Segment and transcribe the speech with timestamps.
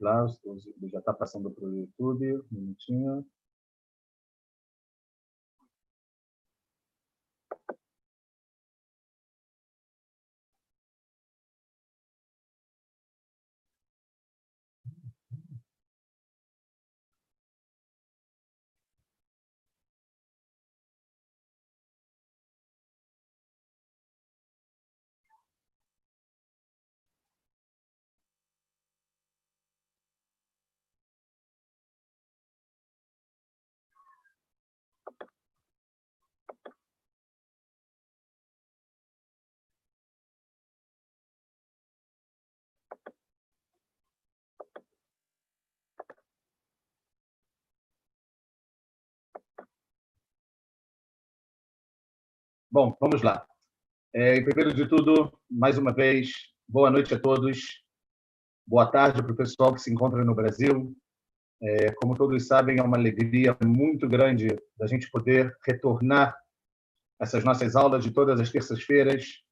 [0.00, 0.26] Lá,
[0.90, 3.26] já está passando para o YouTube, um minutinho.
[52.76, 53.42] Bom, vamos lá.
[54.14, 56.30] É, primeiro de tudo, mais uma vez,
[56.68, 57.82] boa noite a todos.
[58.66, 60.94] Boa tarde para o pessoal que se encontra no Brasil.
[61.62, 66.36] É, como todos sabem, é uma alegria muito grande da gente poder retornar
[67.18, 69.42] essas nossas aulas de todas as terças-feiras.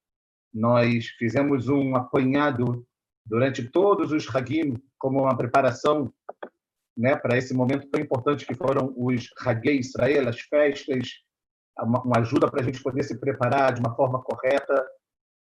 [0.53, 2.87] Nós fizemos um apanhado
[3.25, 6.13] durante todos os Hagim como uma preparação
[6.95, 11.25] né, para esse momento tão importante que foram os Hagei Israel, as festas
[11.81, 14.87] uma, uma ajuda para a gente poder se preparar de uma forma correta.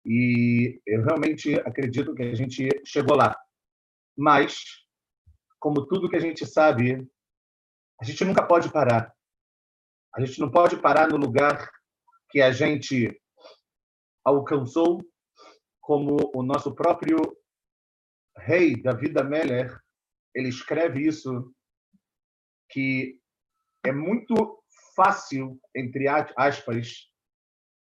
[0.05, 3.35] E eu realmente acredito que a gente chegou lá.
[4.17, 4.63] Mas,
[5.59, 7.07] como tudo que a gente sabe,
[7.99, 9.13] a gente nunca pode parar.
[10.15, 11.69] A gente não pode parar no lugar
[12.29, 13.19] que a gente
[14.23, 15.01] alcançou,
[15.81, 17.17] como o nosso próprio
[18.37, 19.79] rei David Ameller,
[20.35, 21.53] ele escreve isso,
[22.69, 23.19] que
[23.85, 24.62] é muito
[24.95, 27.09] fácil, entre aspas,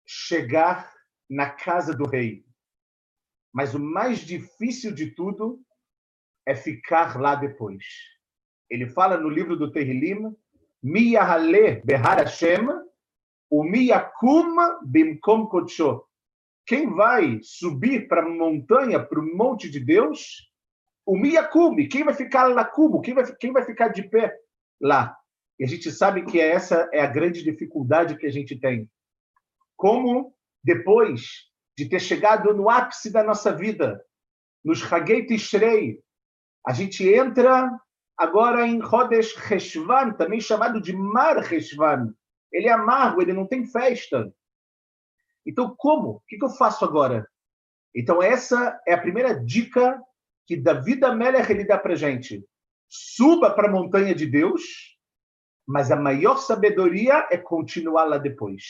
[0.06, 0.94] chegar
[1.30, 2.46] na casa do rei.
[3.54, 5.62] Mas o mais difícil de tudo
[6.46, 7.84] é ficar lá depois.
[8.70, 10.36] Ele fala no livro do Tehillim,
[10.84, 12.68] Miyahale Behar Hashem,
[13.50, 14.55] o Miyakum
[14.86, 16.04] Bimkom Kodsho.
[16.66, 20.52] Quem vai subir para a montanha, para o monte de Deus,
[21.05, 22.70] o Miyakum, quem vai ficar lá
[23.39, 24.36] quem vai ficar de pé
[24.82, 25.16] lá?
[25.60, 28.89] E a gente sabe que essa é a grande dificuldade que a gente tem.
[29.76, 30.33] Como,
[30.64, 34.04] depois de ter chegado no ápice da nossa vida,
[34.64, 35.99] nos Hagei Tishrei,
[36.66, 37.70] a gente entra
[38.17, 42.14] agora em Rodesh Heshvan, também chamado de Mar Heshvan.
[42.52, 44.33] Ele é amargo, ele não tem festa.
[45.45, 46.10] Então, como?
[46.10, 47.27] O que eu faço agora?
[47.93, 50.02] Então, essa é a primeira dica
[50.45, 52.43] que Davi Amelech ele dá para gente.
[52.89, 54.95] Suba para a montanha de Deus,
[55.67, 58.64] mas a maior sabedoria é continuar lá depois.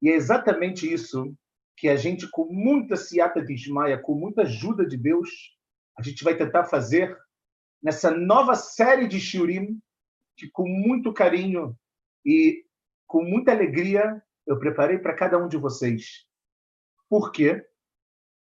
[0.00, 1.34] E é exatamente isso
[1.76, 5.30] que a gente, com muita siata de Ismaia, com muita ajuda de Deus,
[5.98, 7.16] a gente vai tentar fazer
[7.82, 9.80] nessa nova série de Shurim,
[10.36, 11.76] que com muito carinho
[12.24, 12.64] e
[13.06, 16.26] com muita alegria eu preparei para cada um de vocês.
[17.08, 17.64] Por quê?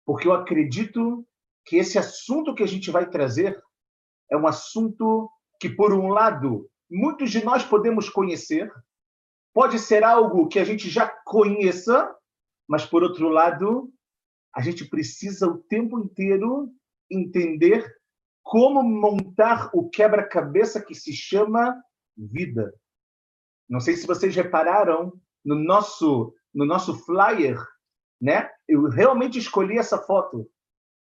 [0.06, 1.28] Porque eu acredito
[1.66, 3.62] que esse assunto que a gente vai trazer
[4.32, 5.30] é um assunto
[5.60, 8.72] que, por um lado, muitos de nós podemos conhecer,
[9.54, 12.14] pode ser algo que a gente já conheça,
[12.68, 13.92] mas, por outro lado,
[14.54, 16.72] a gente precisa o tempo inteiro
[17.10, 17.86] entender
[18.44, 21.76] como montar o quebra-cabeça que se chama
[22.18, 22.74] vida.
[23.68, 25.14] Não sei se vocês repararam
[25.44, 27.60] no nosso no nosso flyer,
[28.22, 28.50] né?
[28.66, 30.50] Eu realmente escolhi essa foto.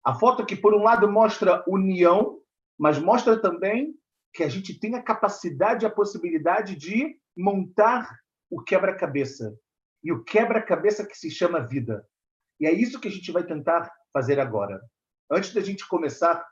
[0.05, 2.41] A foto que por um lado mostra união,
[2.77, 3.95] mas mostra também
[4.33, 8.09] que a gente tem a capacidade a possibilidade de montar
[8.51, 9.59] o quebra-cabeça.
[10.03, 12.07] E o quebra-cabeça que se chama vida.
[12.61, 14.81] E é isso que a gente vai tentar fazer agora.
[15.31, 16.47] Antes da gente começar,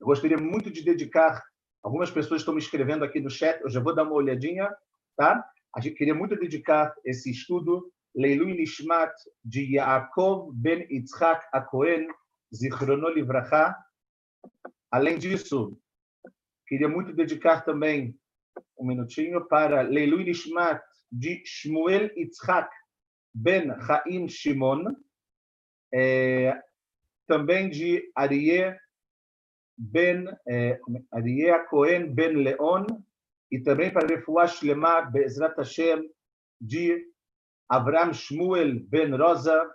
[0.00, 1.42] eu gostaria muito de dedicar.
[1.82, 4.74] Algumas pessoas estão me escrevendo aqui no chat, eu já vou dar uma olhadinha,
[5.16, 5.44] tá?
[5.74, 9.12] A gente queria muito dedicar esse estudo Leilu Nishmat
[9.44, 12.08] de Yaakov ben Yitzhak Akohen,
[12.54, 13.74] Zichrono Livracha.
[14.90, 15.76] Além disso,
[16.66, 18.18] Queria muito dedicar também
[18.78, 22.70] um minutinho para Leilu Nishmat de Shmuel Yitzhak
[23.34, 24.84] Ben Chaim Shimon,
[25.92, 26.60] é,
[27.26, 28.78] também de Arié
[29.76, 30.80] Ben é,
[31.12, 32.86] Arié Cohen Ben Leon
[33.50, 36.08] e também para Refuah Shlema Bezrat Hashem
[36.60, 37.04] de
[37.68, 39.70] Abraham Shmuel Ben Rosa,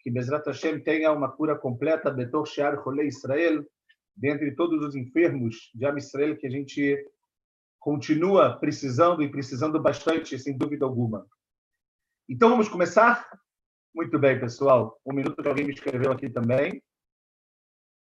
[0.00, 3.64] que Bezrat Hashem tenha uma cura completa, Betor Shear Chole Israel,
[4.16, 6.96] dentre todos os enfermos de Amisrael que a gente
[7.78, 11.26] continua precisando e precisando bastante, sem dúvida alguma.
[12.28, 13.28] Então, vamos começar?
[13.94, 15.00] Muito bem, pessoal.
[15.04, 16.82] Um minuto que alguém me escreveu aqui também.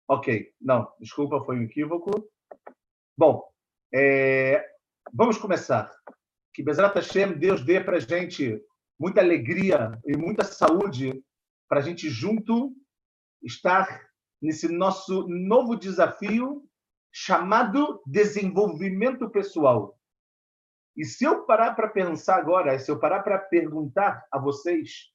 [0.08, 2.12] Ok, não, desculpa, foi um equívoco.
[3.18, 3.44] Bom,
[3.94, 4.63] é,
[5.13, 5.92] vamos começar.
[6.54, 8.62] Que Bezerra Hashem, Deus dê para a gente
[9.00, 11.24] muita alegria e muita saúde
[11.68, 12.75] para a gente junto
[13.42, 14.11] estar
[14.41, 16.67] nesse nosso novo desafio
[17.11, 19.97] chamado desenvolvimento pessoal.
[20.95, 25.11] E se eu parar para pensar agora, se eu parar para perguntar a vocês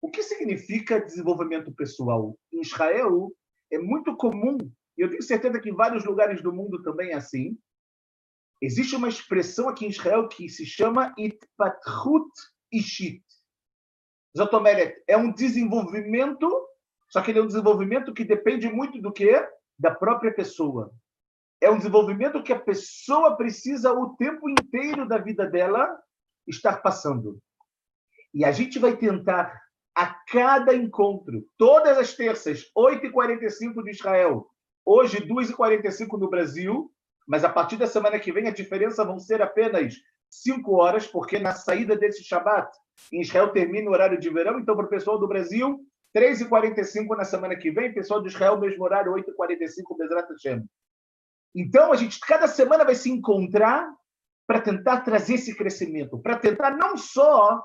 [0.00, 2.38] o que significa desenvolvimento pessoal?
[2.52, 3.32] Em Israel,
[3.70, 4.56] é muito comum,
[4.96, 7.58] e eu tenho certeza que em vários lugares do mundo também é assim,
[8.60, 12.30] existe uma expressão aqui em Israel que se chama Itpatrut
[12.72, 13.24] Ishit.
[14.36, 16.67] Zotomeret, é um desenvolvimento,
[17.08, 19.32] só que ele é um desenvolvimento que depende muito do que?
[19.78, 20.92] Da própria pessoa.
[21.60, 25.98] É um desenvolvimento que a pessoa precisa o tempo inteiro da vida dela
[26.46, 27.38] estar passando.
[28.32, 29.60] E a gente vai tentar
[29.94, 34.46] a cada encontro, todas as terças, 8h45 de Israel,
[34.84, 36.92] hoje 2h45 no Brasil,
[37.26, 39.94] mas a partir da semana que vem a diferença vão ser apenas
[40.30, 42.70] 5 horas, porque na saída desse Shabat,
[43.12, 45.80] em Israel termina o horário de verão, então para o pessoal do Brasil,
[46.16, 50.64] 3h45 na semana que vem, pessoal de Israel, mesmo horário, 8h45, Bezrat Hashem.
[51.54, 53.90] Então, a gente cada semana vai se encontrar
[54.46, 57.62] para tentar trazer esse crescimento, para tentar não só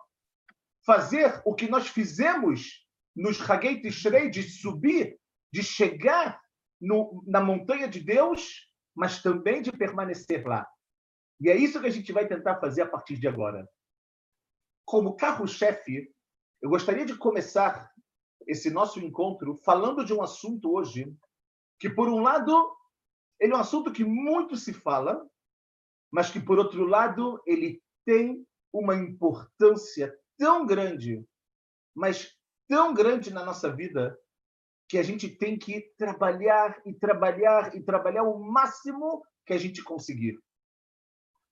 [0.85, 2.85] fazer o que nós fizemos
[3.15, 5.17] nos Hagei Tishrei, de subir,
[5.51, 6.41] de chegar
[6.81, 10.67] no, na montanha de Deus, mas também de permanecer lá.
[11.39, 13.67] E é isso que a gente vai tentar fazer a partir de agora.
[14.85, 16.11] Como carro-chefe,
[16.61, 17.92] eu gostaria de começar
[18.47, 21.13] esse nosso encontro falando de um assunto hoje
[21.79, 22.75] que, por um lado,
[23.39, 25.27] ele é um assunto que muito se fala,
[26.11, 31.25] mas que, por outro lado, ele tem uma importância tão grande,
[31.93, 32.35] mas
[32.67, 34.17] tão grande na nossa vida,
[34.87, 39.83] que a gente tem que trabalhar e trabalhar e trabalhar o máximo que a gente
[39.83, 40.39] conseguir.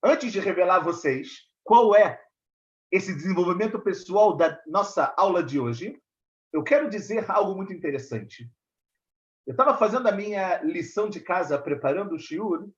[0.04, 2.22] Antes de revelar a vocês qual é
[2.92, 6.01] esse desenvolvimento pessoal da nossa aula de hoje,
[6.52, 8.50] eu quero dizer algo muito interessante.
[9.46, 12.70] Eu estava fazendo a minha lição de casa, preparando o shiur,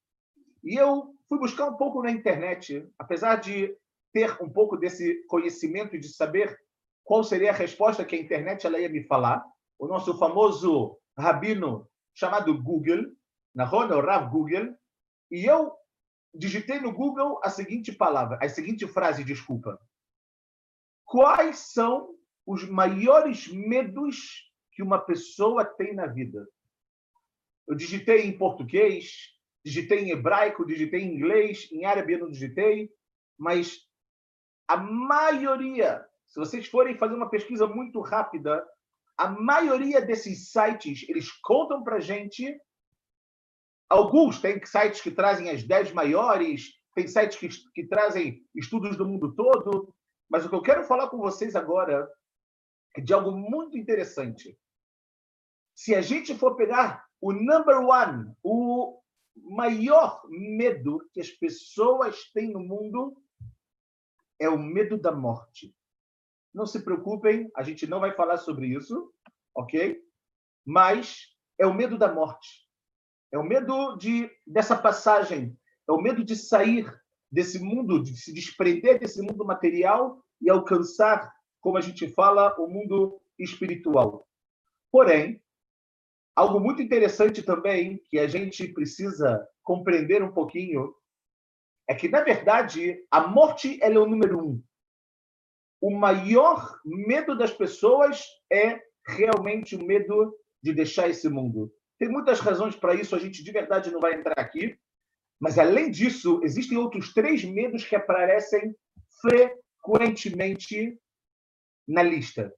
[0.64, 3.76] e eu fui buscar um pouco na internet, apesar de
[4.14, 6.58] ter um pouco desse conhecimento e de saber
[7.04, 9.44] qual seria a resposta que a internet ela ia me falar.
[9.78, 13.12] O nosso famoso rabino chamado Google,
[13.54, 14.76] na Rona, o Rav Google,
[15.30, 15.74] e eu
[16.34, 19.80] digitei no Google a seguinte palavra, a seguinte frase, desculpa.
[21.06, 26.48] Quais são os maiores medos que uma pessoa tem na vida?
[27.68, 32.92] Eu digitei em português, digitei em hebraico, digitei em inglês, em árabe eu não digitei,
[33.38, 33.88] mas
[34.68, 38.66] a maioria, se vocês forem fazer uma pesquisa muito rápida,
[39.18, 42.60] a maioria desses sites, eles contam para gente.
[43.88, 49.08] Alguns têm sites que trazem as 10 maiores, tem sites que, que trazem estudos do
[49.08, 49.94] mundo todo,
[50.30, 52.10] mas o que eu quero falar com vocês agora
[53.02, 54.58] de algo muito interessante.
[55.76, 59.02] Se a gente for pegar o number one, o
[59.36, 63.18] maior medo que as pessoas têm no mundo
[64.40, 65.76] é o medo da morte.
[66.54, 69.12] Não se preocupem, a gente não vai falar sobre isso,
[69.56, 70.00] ok?
[70.66, 72.70] Mas é o medo da morte.
[73.32, 75.58] É o medo de dessa passagem,
[75.88, 76.86] é o medo de sair
[77.32, 81.34] desse mundo, de se desprender desse mundo material e alcançar,
[81.64, 84.28] como a gente fala, o mundo espiritual.
[84.92, 85.42] Porém,
[86.36, 90.94] algo muito interessante também que a gente precisa compreender um pouquinho
[91.88, 94.64] é que, na verdade, a morte é o número um.
[95.82, 101.74] O maior medo das pessoas é realmente o medo de deixar esse mundo.
[101.98, 104.78] Tem muitas razões para isso, a gente de verdade não vai entrar aqui.
[105.40, 108.76] Mas, além disso, existem outros três medos que aparecem
[109.22, 110.98] frequentemente
[111.88, 112.54] na lista.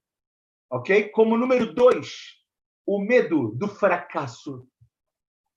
[0.69, 1.09] Ok?
[1.09, 2.35] Como número dois,
[2.85, 4.67] o medo do fracasso.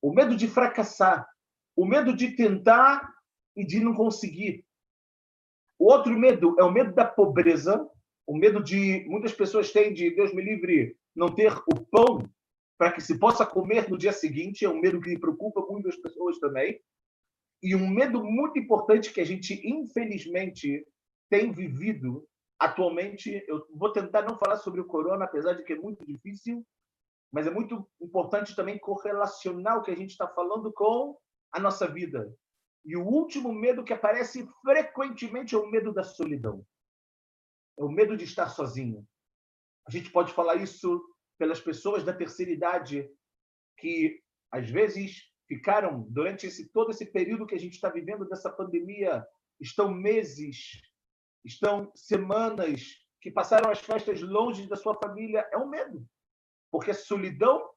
[0.02, 1.28] O medo de fracassar.
[1.76, 3.12] O medo de tentar
[3.56, 4.64] e de não conseguir.
[5.78, 7.88] O outro medo é o medo da pobreza,
[8.26, 12.28] o medo de muitas pessoas têm de Deus me livre não ter o pão
[12.76, 16.38] para que se possa comer no dia seguinte, é um medo que preocupa muitas pessoas
[16.38, 16.80] também.
[17.62, 20.86] E um medo muito importante que a gente infelizmente
[21.28, 22.27] tem vivido
[22.58, 26.66] atualmente, eu vou tentar não falar sobre o corona, apesar de que é muito difícil,
[27.32, 31.16] mas é muito importante também correlacionar o que a gente está falando com
[31.52, 32.34] a nossa vida.
[32.84, 36.64] E o último medo que aparece frequentemente é o medo da solidão.
[37.78, 39.06] É o medo de estar sozinho.
[39.86, 41.02] A gente pode falar isso
[41.38, 43.08] pelas pessoas da terceira idade
[43.76, 48.50] que às vezes ficaram durante esse todo esse período que a gente está vivendo dessa
[48.50, 49.24] pandemia,
[49.60, 50.80] estão meses,
[51.44, 52.82] estão semanas
[53.20, 56.06] que passaram as festas longe da sua família, é um medo.
[56.70, 57.68] Porque a solidão,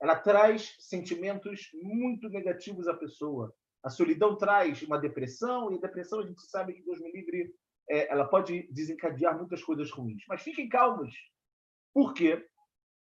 [0.00, 3.54] ela traz sentimentos muito negativos à pessoa.
[3.82, 7.54] A solidão traz uma depressão, e a depressão, a gente sabe que, Deus me livre,
[7.88, 10.22] é, ela pode desencadear muitas coisas ruins.
[10.28, 11.14] Mas fiquem calmos.
[11.94, 12.46] Por quê?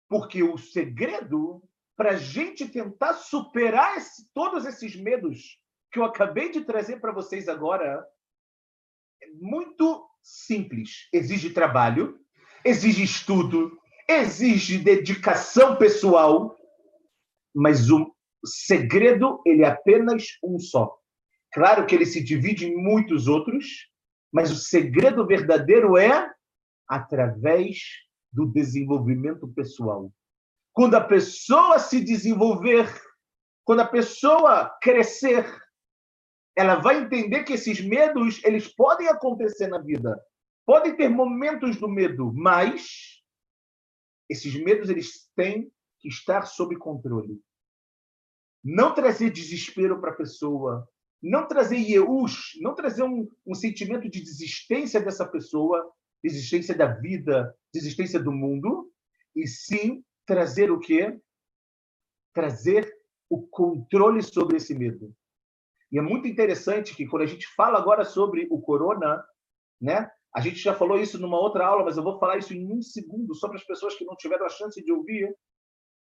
[0.08, 1.62] Porque o segredo
[1.96, 5.58] para a gente tentar superar esse, todos esses medos
[5.90, 8.06] que eu acabei de trazer para vocês agora
[9.34, 11.08] muito simples.
[11.12, 12.18] Exige trabalho,
[12.64, 13.78] exige estudo,
[14.08, 16.56] exige dedicação pessoal,
[17.54, 18.12] mas o
[18.44, 20.94] segredo ele é apenas um só.
[21.52, 23.66] Claro que ele se divide em muitos outros,
[24.32, 26.30] mas o segredo verdadeiro é
[26.88, 27.78] através
[28.32, 30.12] do desenvolvimento pessoal.
[30.72, 32.86] Quando a pessoa se desenvolver,
[33.64, 35.46] quando a pessoa crescer,
[36.56, 40.18] ela vai entender que esses medos, eles podem acontecer na vida.
[40.64, 43.22] Podem ter momentos do medo, mas
[44.28, 45.70] esses medos eles têm
[46.00, 47.40] que estar sob controle.
[48.64, 50.88] Não trazer desespero para a pessoa,
[51.22, 57.54] não trazer ieus, não trazer um, um sentimento de desistência dessa pessoa, desistência da vida,
[57.72, 58.90] desistência do mundo,
[59.34, 61.20] e sim trazer o quê?
[62.32, 62.90] Trazer
[63.28, 65.14] o controle sobre esse medo.
[65.90, 69.24] E é muito interessante que quando a gente fala agora sobre o corona,
[69.80, 70.10] né?
[70.34, 72.82] A gente já falou isso numa outra aula, mas eu vou falar isso em um
[72.82, 75.34] segundo, só para as pessoas que não tiveram a chance de ouvir.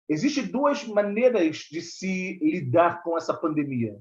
[0.09, 3.99] Existem duas maneiras de se lidar com essa pandemia.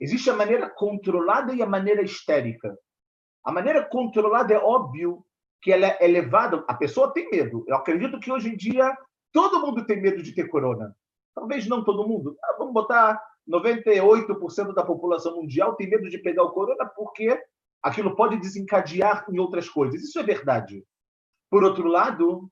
[0.00, 2.76] Existe a maneira controlada e a maneira histérica.
[3.44, 5.24] A maneira controlada é óbvio
[5.62, 6.64] que ela é elevada.
[6.66, 7.64] A pessoa tem medo.
[7.68, 8.92] Eu acredito que hoje em dia
[9.34, 10.96] Todo mundo tem medo de ter corona.
[11.34, 12.38] Talvez não todo mundo.
[12.40, 17.38] Ah, vamos botar 98% da população mundial tem medo de pegar o corona porque
[17.82, 20.02] aquilo pode desencadear em outras coisas.
[20.02, 20.84] Isso é verdade.
[21.50, 22.50] Por outro lado,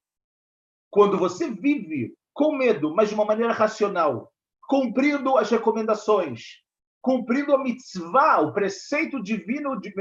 [0.90, 4.30] quando você vive com medo, mas de uma maneira racional,
[4.68, 6.62] cumprindo as recomendações,
[7.00, 9.92] cumprindo a mitzvah, o preceito divino de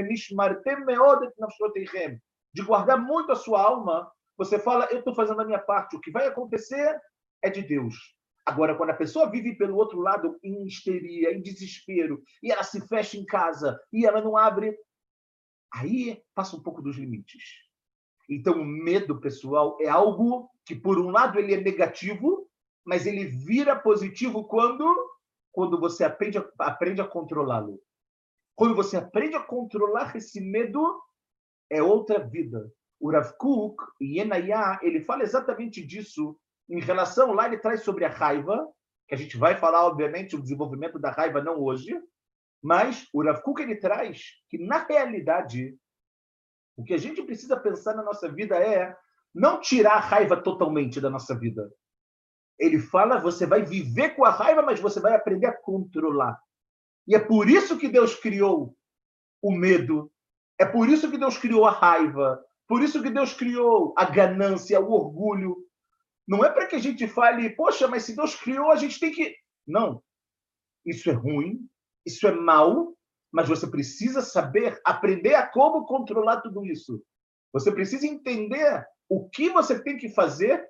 [2.54, 6.02] de guardar muito a sua alma, você fala, eu estou fazendo a minha parte, o
[6.02, 7.00] que vai acontecer
[7.42, 7.96] é de Deus.
[8.46, 12.86] Agora, quando a pessoa vive pelo outro lado em histeria, em desespero, e ela se
[12.88, 14.76] fecha em casa, e ela não abre,
[15.74, 17.44] aí passa um pouco dos limites.
[18.30, 22.50] Então, o medo, pessoal, é algo que, por um lado, ele é negativo,
[22.84, 24.86] mas ele vira positivo quando,
[25.52, 27.80] quando você aprende a, aprende a controlá-lo.
[28.56, 31.02] Quando você aprende a controlar esse medo,
[31.70, 32.72] é outra vida
[33.02, 36.40] o Rav Kuk, Yenayá, ele fala exatamente disso
[36.72, 38.68] em relação, lá ele traz sobre a raiva,
[39.08, 42.02] que a gente vai falar, obviamente, o desenvolvimento da raiva não hoje,
[42.64, 45.76] mas o Rav Kuk, ele traz que, na realidade,
[46.78, 48.96] o que a gente precisa pensar na nossa vida é
[49.34, 51.70] não tirar a raiva totalmente da nossa vida.
[52.58, 56.40] Ele fala, você vai viver com a raiva, mas você vai aprender a controlar.
[57.08, 58.76] E é por isso que Deus criou
[59.42, 60.12] o medo,
[60.58, 64.80] é por isso que Deus criou a raiva, por isso que Deus criou a ganância,
[64.80, 65.58] o orgulho.
[66.32, 69.12] Não é para que a gente fale, poxa, mas se Deus criou, a gente tem
[69.12, 69.36] que.
[69.68, 70.02] Não.
[70.86, 71.70] Isso é ruim,
[72.06, 72.98] isso é mal,
[73.30, 77.04] mas você precisa saber, aprender a como controlar tudo isso.
[77.52, 80.66] Você precisa entender o que você tem que fazer,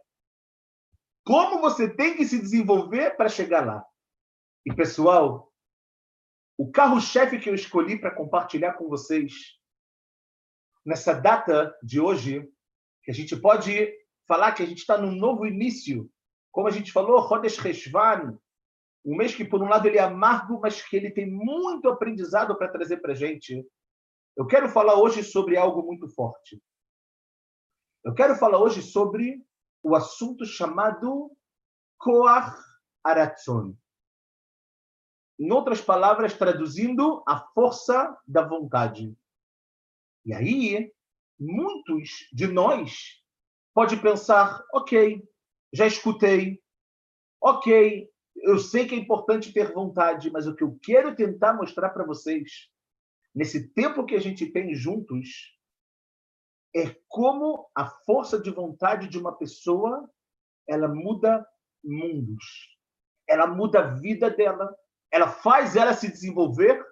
[1.23, 3.85] como você tem que se desenvolver para chegar lá.
[4.65, 5.53] E, pessoal,
[6.57, 9.59] o carro-chefe que eu escolhi para compartilhar com vocês
[10.83, 12.51] nessa data de hoje,
[13.03, 14.00] que a gente pode
[14.31, 16.09] falar que a gente está num novo início.
[16.53, 18.39] Como a gente falou, Rodesh Reshvan,
[19.03, 22.57] um mês que, por um lado, ele é amargo, mas que ele tem muito aprendizado
[22.57, 23.67] para trazer para a gente.
[24.37, 26.63] Eu quero falar hoje sobre algo muito forte.
[28.05, 29.45] Eu quero falar hoje sobre
[29.83, 31.29] o assunto chamado
[31.97, 32.55] Koach
[33.03, 33.75] Aratzon.
[35.37, 39.13] Em outras palavras, traduzindo, a força da vontade.
[40.23, 40.89] E aí,
[41.37, 43.20] muitos de nós
[43.73, 45.23] pode pensar, ok,
[45.73, 46.61] já escutei,
[47.41, 51.89] ok, eu sei que é importante ter vontade, mas o que eu quero tentar mostrar
[51.89, 52.69] para vocês,
[53.33, 55.57] nesse tempo que a gente tem juntos,
[56.75, 60.09] é como a força de vontade de uma pessoa,
[60.67, 61.45] ela muda
[61.83, 62.45] mundos.
[63.27, 64.73] Ela muda a vida dela,
[65.11, 66.83] ela faz ela se desenvolver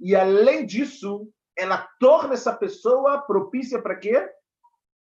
[0.00, 4.28] e além disso, ela torna essa pessoa propícia para quê?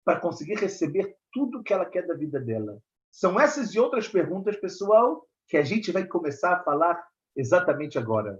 [0.07, 2.81] Para conseguir receber tudo que ela quer da vida dela.
[3.11, 7.03] São essas e outras perguntas, pessoal, que a gente vai começar a falar
[7.35, 8.39] exatamente agora.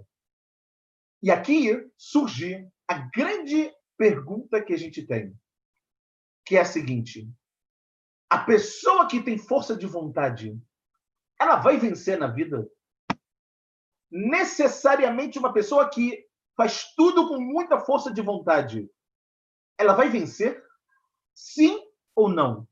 [1.21, 5.35] E aqui surge a grande pergunta que a gente tem,
[6.45, 7.29] que é a seguinte:
[8.29, 10.57] a pessoa que tem força de vontade,
[11.39, 12.69] ela vai vencer na vida?
[14.09, 18.89] Necessariamente uma pessoa que faz tudo com muita força de vontade,
[19.77, 20.66] ela vai vencer?
[21.37, 21.79] Sim
[22.15, 22.67] ou não?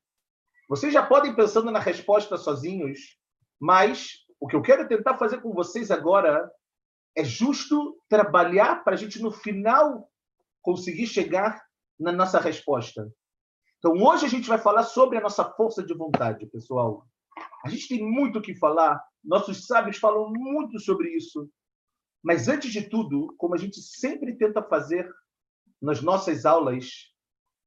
[0.68, 3.00] Vocês já podem ir pensando na resposta sozinhos,
[3.60, 6.52] mas o que eu quero tentar fazer com vocês agora
[7.16, 10.12] é justo trabalhar para a gente, no final,
[10.64, 11.64] conseguir chegar
[12.00, 13.08] na nossa resposta.
[13.78, 17.06] Então, hoje a gente vai falar sobre a nossa força de vontade, pessoal.
[17.64, 21.48] A gente tem muito o que falar, nossos sábios falam muito sobre isso.
[22.24, 25.08] Mas, antes de tudo, como a gente sempre tenta fazer
[25.80, 27.15] nas nossas aulas,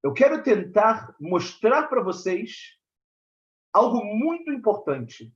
[0.09, 2.79] eu quero tentar mostrar para vocês
[3.71, 5.31] algo muito importante.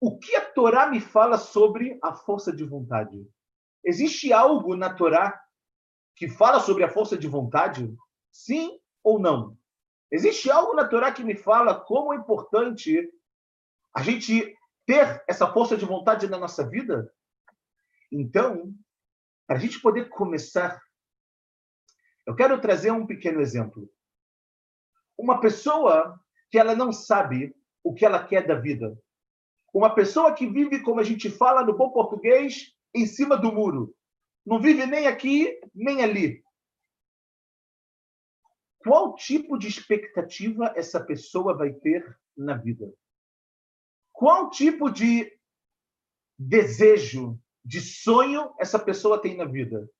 [0.00, 3.24] O que a Torá me fala sobre a força de vontade?
[3.84, 5.40] Existe algo na Torá
[6.16, 7.96] que fala sobre a força de vontade?
[8.32, 9.56] Sim ou não?
[10.10, 13.08] Existe algo na Torá que me fala como é importante
[13.94, 14.52] a gente
[14.84, 17.08] ter essa força de vontade na nossa vida?
[18.10, 18.74] Então,
[19.46, 20.82] para a gente poder começar,
[22.26, 23.88] eu quero trazer um pequeno exemplo.
[25.16, 28.98] Uma pessoa que ela não sabe o que ela quer da vida.
[29.72, 33.94] Uma pessoa que vive, como a gente fala no bom português, em cima do muro.
[34.44, 36.44] Não vive nem aqui, nem ali.
[38.78, 42.92] Qual tipo de expectativa essa pessoa vai ter na vida?
[44.12, 45.30] Qual tipo de
[46.38, 49.90] desejo, de sonho essa pessoa tem na vida?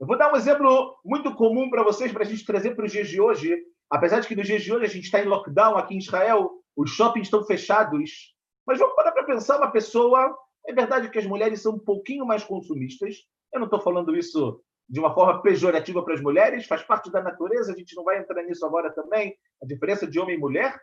[0.00, 2.92] Eu vou dar um exemplo muito comum para vocês, para a gente trazer para os
[2.92, 3.58] dias de hoje,
[3.90, 6.50] Apesar de que nos dias de hoje a gente está em lockdown aqui em Israel,
[6.76, 8.34] os shoppings estão fechados.
[8.66, 10.36] Mas vamos parar para pensar uma pessoa.
[10.66, 13.16] É verdade que as mulheres são um pouquinho mais consumistas.
[13.52, 17.22] Eu não estou falando isso de uma forma pejorativa para as mulheres, faz parte da
[17.22, 20.80] natureza, a gente não vai entrar nisso agora também, a diferença de homem e mulher.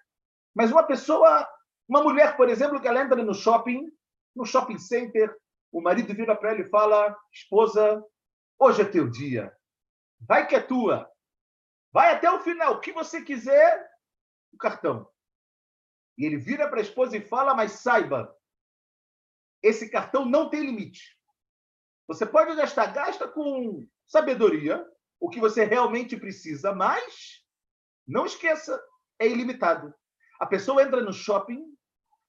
[0.55, 1.47] Mas uma pessoa,
[1.87, 3.87] uma mulher, por exemplo, que ela entra no shopping,
[4.35, 5.35] no shopping center,
[5.71, 8.03] o marido vira para ela e fala: esposa,
[8.59, 9.55] hoje é teu dia,
[10.19, 11.11] vai que é tua.
[11.91, 13.89] Vai até o final, o que você quiser,
[14.51, 15.09] o cartão.
[16.17, 18.35] E ele vira para a esposa e fala: Mas saiba,
[19.63, 21.17] esse cartão não tem limite.
[22.07, 24.85] Você pode gastar, gasta com sabedoria
[25.19, 27.43] o que você realmente precisa, mas
[28.07, 28.79] não esqueça,
[29.17, 29.93] é ilimitado.
[30.39, 31.65] A pessoa entra no shopping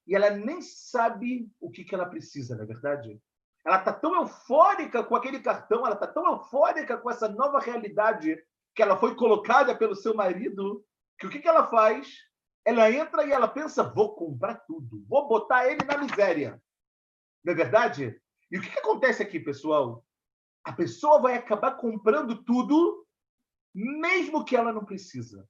[0.06, 3.20] e ela nem sabe o que, que ela precisa, na é verdade.
[3.66, 8.40] Ela está tão eufórica com aquele cartão, ela está tão eufórica com essa nova realidade
[8.72, 10.86] que ela foi colocada pelo seu marido,
[11.18, 12.14] que o que, que ela faz?
[12.64, 16.62] Ela entra e ela pensa: vou comprar tudo, vou botar ele na miséria.
[17.44, 18.20] Não é verdade?
[18.52, 20.04] E o que, que acontece aqui, pessoal?
[20.62, 23.04] A pessoa vai acabar comprando tudo,
[23.74, 25.48] mesmo que ela não precisa.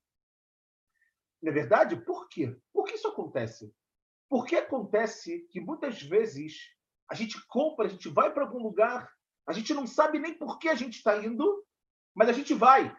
[1.42, 1.96] Não é verdade?
[1.96, 2.56] Por quê?
[2.72, 3.70] Por que isso acontece?
[4.26, 6.74] Porque acontece que muitas vezes
[7.10, 9.10] a gente compra, a gente vai para algum lugar,
[9.46, 11.64] a gente não sabe nem por que a gente está indo,
[12.14, 12.94] mas a gente vai.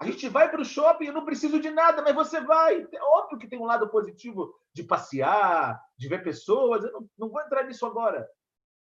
[0.00, 2.86] A gente vai para o shopping, eu não preciso de nada, mas você vai.
[2.92, 6.84] É óbvio que tem um lado positivo de passear, de ver pessoas.
[6.84, 8.28] Eu não, não vou entrar nisso agora.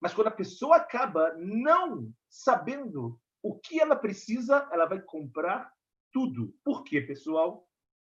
[0.01, 5.73] Mas quando a pessoa acaba não sabendo o que ela precisa, ela vai comprar
[6.13, 6.53] tudo.
[6.65, 7.65] Por quê, pessoal?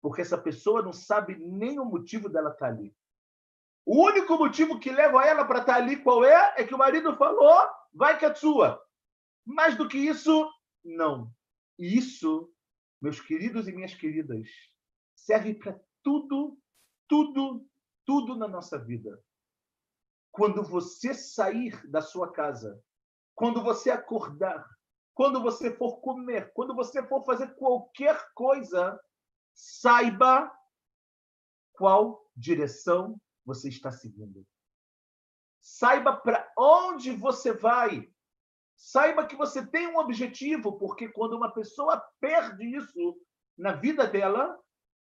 [0.01, 2.95] Porque essa pessoa não sabe nem o motivo dela estar tá ali.
[3.89, 6.55] O único motivo que leva ela para estar tá ali, qual é?
[6.59, 8.79] É que o marido falou, vai que é sua.
[9.47, 10.47] Mais do que isso,
[10.85, 11.33] não.
[11.79, 12.53] E isso
[13.01, 14.49] meus queridos e minhas queridas,
[15.15, 16.59] serve para tudo,
[17.09, 17.67] tudo,
[18.05, 19.23] tudo na nossa vida.
[20.31, 22.83] Quando você sair da sua casa,
[23.35, 24.69] quando você acordar,
[25.15, 29.01] quando você for comer, quando você for fazer qualquer coisa,
[29.55, 30.53] saiba
[31.73, 34.47] qual direção você está seguindo.
[35.61, 38.07] Saiba para onde você vai.
[38.77, 43.19] Saiba que você tem um objetivo, porque quando uma pessoa perde isso
[43.57, 44.57] na vida dela,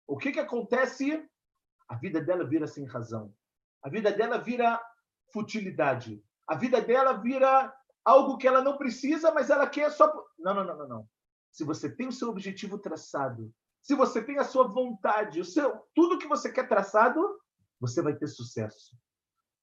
[0.06, 1.28] o que, que acontece?
[1.86, 3.32] A vida dela vira sem razão.
[3.82, 4.82] A vida dela vira
[5.32, 6.24] futilidade.
[6.48, 7.72] A vida dela vira
[8.04, 10.10] algo que ela não precisa, mas ela quer só.
[10.38, 11.08] Não, não, não, não, não.
[11.52, 15.78] Se você tem o seu objetivo traçado, se você tem a sua vontade, o seu
[15.94, 17.38] tudo que você quer traçado,
[17.80, 18.96] você vai ter sucesso.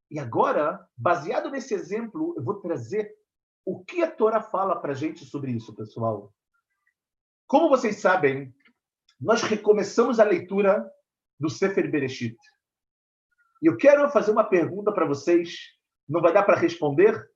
[0.09, 3.13] E agora, baseado nesse exemplo, eu vou trazer
[3.65, 6.33] o que a Torá fala para a gente sobre isso, pessoal?
[7.45, 8.53] Como vocês sabem,
[9.19, 10.89] nós recomeçamos a leitura
[11.39, 12.37] do Sefer Bereshit.
[13.61, 15.55] E eu quero fazer uma pergunta para vocês.
[16.07, 17.29] Não vai dar para responder,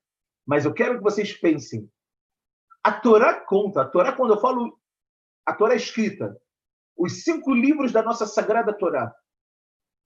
[0.45, 1.89] mas eu quero que vocês pensem.
[2.83, 4.79] A Torá conta, a Torá, quando eu falo,
[5.45, 6.35] a Torá é escrita,
[6.97, 9.13] os cinco livros da nossa Sagrada Torá,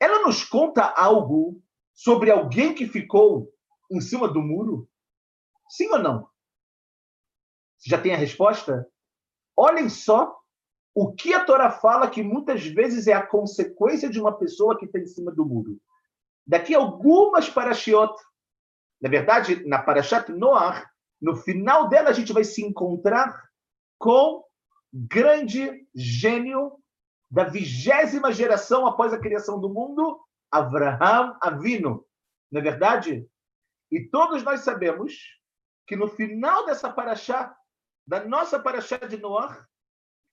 [0.06, 1.62] ela nos conta algo
[1.94, 3.52] sobre alguém que ficou
[3.92, 4.88] em cima do muro?
[5.70, 6.30] Sim ou não?
[7.78, 8.88] Você já tem a resposta?
[9.58, 10.36] Olhem só
[10.94, 14.86] o que a Torá fala que muitas vezes é a consequência de uma pessoa que
[14.86, 15.80] está em cima do muro.
[16.48, 18.14] Daqui algumas parashiot,
[19.02, 20.86] na verdade, na Parashat Noach,
[21.22, 23.50] no final dela a gente vai se encontrar
[23.98, 24.44] com
[24.94, 26.80] grande gênio
[27.30, 30.20] da vigésima geração após a criação do mundo,
[30.52, 32.06] Avraham Avino.
[32.52, 33.28] Não é verdade?
[33.92, 35.14] E todos nós sabemos
[35.88, 37.56] que no final dessa paraxá,
[38.08, 39.66] da nossa paraxá de Noach,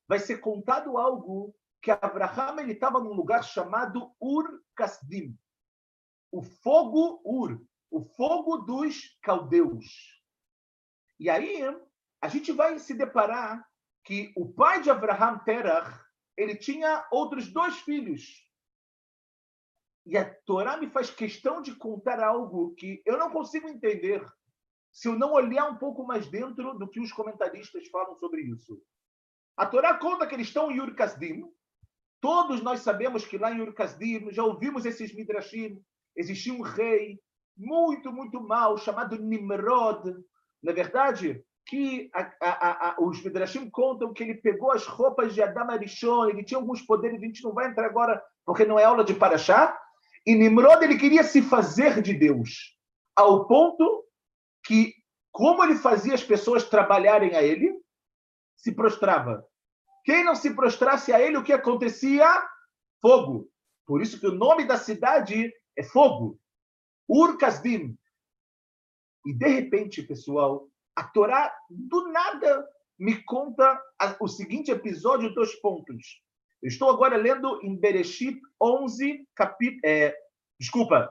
[0.08, 5.36] vai ser contado algo que Abraham ele estava num lugar chamado Ur Kasdim.
[6.30, 10.20] O fogo Ur, o fogo dos caldeus.
[11.18, 11.62] E aí
[12.20, 13.66] a gente vai se deparar
[14.04, 16.01] que o pai de Abraham, Terach,
[16.36, 18.46] ele tinha outros dois filhos.
[20.04, 24.24] E a Torá me faz questão de contar algo que eu não consigo entender
[24.90, 28.80] se eu não olhar um pouco mais dentro do que os comentaristas falam sobre isso.
[29.56, 31.44] A Torá conta que eles estão em Yur Kasdim.
[32.20, 35.82] Todos nós sabemos que lá em Yur Kasdim, já ouvimos esses midrashim,
[36.16, 37.20] existia um rei
[37.56, 40.14] muito, muito mau, chamado Nimrod.
[40.62, 45.42] Na verdade, que a, a, a, os Midrashim contam que ele pegou as roupas de
[45.42, 48.84] Adam Arishon, ele tinha alguns poderes, a gente não vai entrar agora, porque não é
[48.84, 49.78] aula de Paraxá,
[50.26, 52.76] e Nimrod ele queria se fazer de Deus,
[53.16, 54.04] ao ponto
[54.64, 54.94] que,
[55.30, 57.80] como ele fazia as pessoas trabalharem a ele,
[58.56, 59.44] se prostrava.
[60.04, 62.26] Quem não se prostrasse a ele, o que acontecia?
[63.00, 63.48] Fogo.
[63.86, 66.38] Por isso que o nome da cidade é Fogo.
[67.08, 67.96] Ur-Kasdim.
[69.26, 72.66] E de repente, pessoal, a Torá do nada
[72.98, 73.80] me conta
[74.20, 76.22] o seguinte episódio, dois pontos.
[76.62, 80.16] Eu estou agora lendo em Bereshit 11, capi, é,
[80.60, 81.10] desculpa,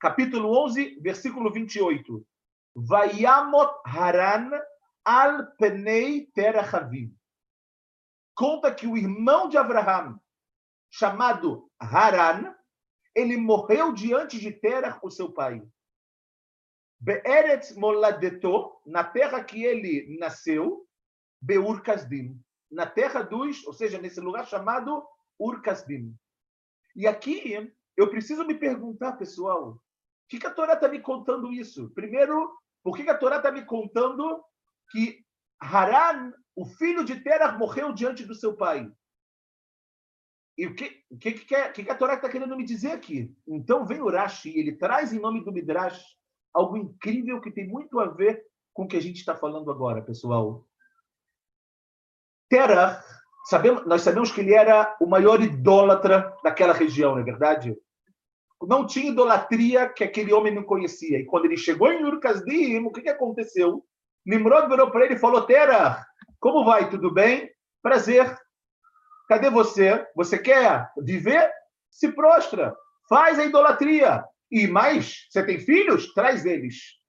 [0.00, 2.26] capítulo 11, versículo 28.
[2.74, 4.50] Vayamot Haran
[5.04, 7.14] al penei terachavim.
[8.34, 10.18] Conta que o irmão de Abraham,
[10.90, 12.54] chamado Haran,
[13.14, 15.62] ele morreu diante de Terach, o seu pai.
[16.98, 20.86] Be'eretz moladeto, na terra que ele nasceu,
[21.40, 25.06] Beur Kasdim na terra dos, ou seja, nesse lugar chamado
[25.38, 26.14] Urkasdim.
[26.94, 29.80] E aqui eu preciso me perguntar, pessoal, o
[30.28, 31.90] que, que a Torá está me contando isso?
[31.90, 34.44] Primeiro, por que, que a Torá está me contando
[34.90, 35.24] que
[35.60, 38.90] Haran, o filho de Terah, morreu diante do seu pai?
[40.58, 43.34] E o que, o que, que, que, a Torá está querendo me dizer aqui?
[43.46, 46.02] Então vem o Rashi, ele traz em nome do Midrash
[46.56, 48.42] algo incrível que tem muito a ver
[48.72, 50.64] com o que a gente está falando agora, pessoal.
[52.48, 53.04] Terah,
[53.44, 57.76] sabemos, nós sabemos que ele era o maior idólatra daquela região, não é verdade?
[58.62, 61.18] Não tinha idolatria que aquele homem não conhecia.
[61.18, 63.84] E quando ele chegou em Ur-Kasdim, o que, que aconteceu?
[64.24, 66.06] Nimrod virou para ele e falou: Terah,
[66.40, 66.88] como vai?
[66.88, 67.50] Tudo bem?
[67.82, 68.34] Prazer.
[69.28, 70.06] Cadê você?
[70.16, 71.50] Você quer viver?
[71.90, 72.74] Se prostra.
[73.08, 74.24] Faz a idolatria.
[74.50, 76.12] E mais, você tem filhos?
[76.14, 77.00] Traz eles.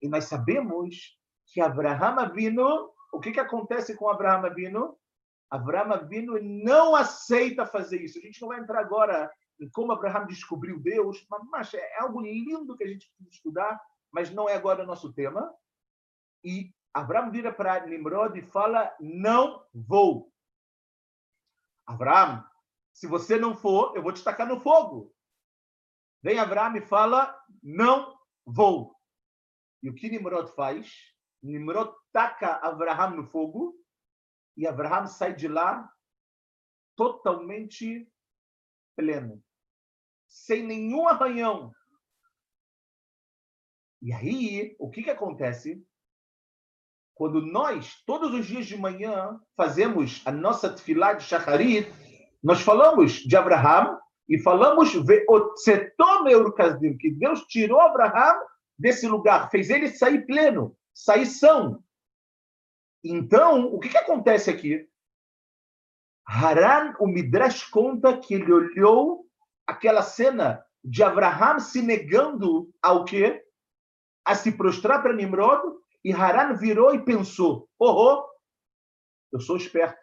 [0.00, 4.98] E nós sabemos que Abraham vindo o que, que acontece com Abraão Avino?
[5.50, 8.18] Abraão Avino não aceita fazer isso.
[8.18, 12.76] A gente não vai entrar agora em como Abraão descobriu Deus, mas é algo lindo
[12.76, 15.54] que a gente precisa estudar, mas não é agora o nosso tema.
[16.42, 20.32] E Abraão vira para Nimrod e fala: Não vou.
[21.86, 22.42] Abraão,
[22.92, 25.11] se você não for, eu vou te tacar no fogo.
[26.22, 28.96] Vem Abraão e fala: Não vou.
[29.82, 30.92] E o que Nimrod faz?
[31.42, 33.74] Nimrod taca Abraham no fogo
[34.56, 35.90] e Abraham sai de lá
[36.94, 38.08] totalmente
[38.96, 39.42] pleno,
[40.28, 41.72] sem nenhum arranhão.
[44.00, 45.84] E aí, o que, que acontece?
[47.14, 51.88] Quando nós, todos os dias de manhã, fazemos a nossa tefilá de Shacharit,
[52.42, 54.92] nós falamos de Abraham e falamos
[56.98, 58.40] que Deus tirou Abraham
[58.78, 61.82] desse lugar, fez ele sair pleno sair são.
[63.04, 64.88] Então, o que, que acontece aqui?
[66.26, 69.26] Haran, o Midrash conta que ele olhou
[69.66, 73.44] aquela cena de Abraham se negando ao quê?
[74.24, 75.60] A se prostrar para Nimrod,
[76.04, 78.28] e Haran virou e pensou: oh, oh,
[79.32, 80.00] eu sou esperto.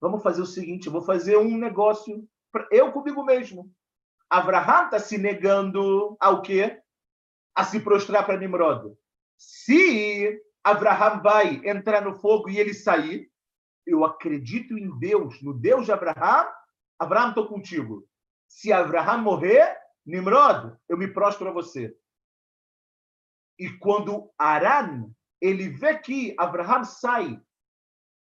[0.00, 2.28] Vamos fazer o seguinte: eu vou fazer um negócio,
[2.70, 3.72] eu comigo mesmo.
[4.28, 6.80] Abraham está se negando ao quê?
[7.54, 8.96] A se prostrar para Nimrod.
[9.36, 13.30] Se Abraham vai entrar no fogo e ele sair,
[13.86, 16.48] eu acredito em Deus, no Deus de Abraham,
[16.98, 18.08] Abraham, estou contigo.
[18.48, 21.96] Se Abraham morrer, Nimrod, eu me prostro a você.
[23.58, 25.10] E quando Aran,
[25.40, 27.40] ele vê que Abraham sai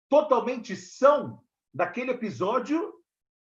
[0.10, 2.95] totalmente são daquele episódio,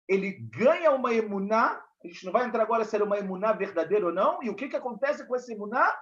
[0.08, 4.06] ele ganha uma emuná, a gente não vai entrar agora se era uma emuná verdadeira
[4.06, 5.96] ou não, e o que, que acontece com essa emuná?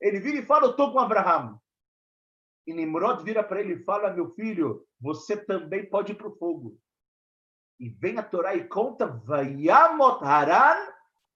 [0.00, 1.58] Ele vira e fala, eu estou com Abraham.
[2.66, 6.36] E Nimrod vira para ele e fala, meu filho, você também pode ir para o
[6.36, 6.78] fogo.
[7.78, 10.92] E vem a Torá e conta, Vayamot Haran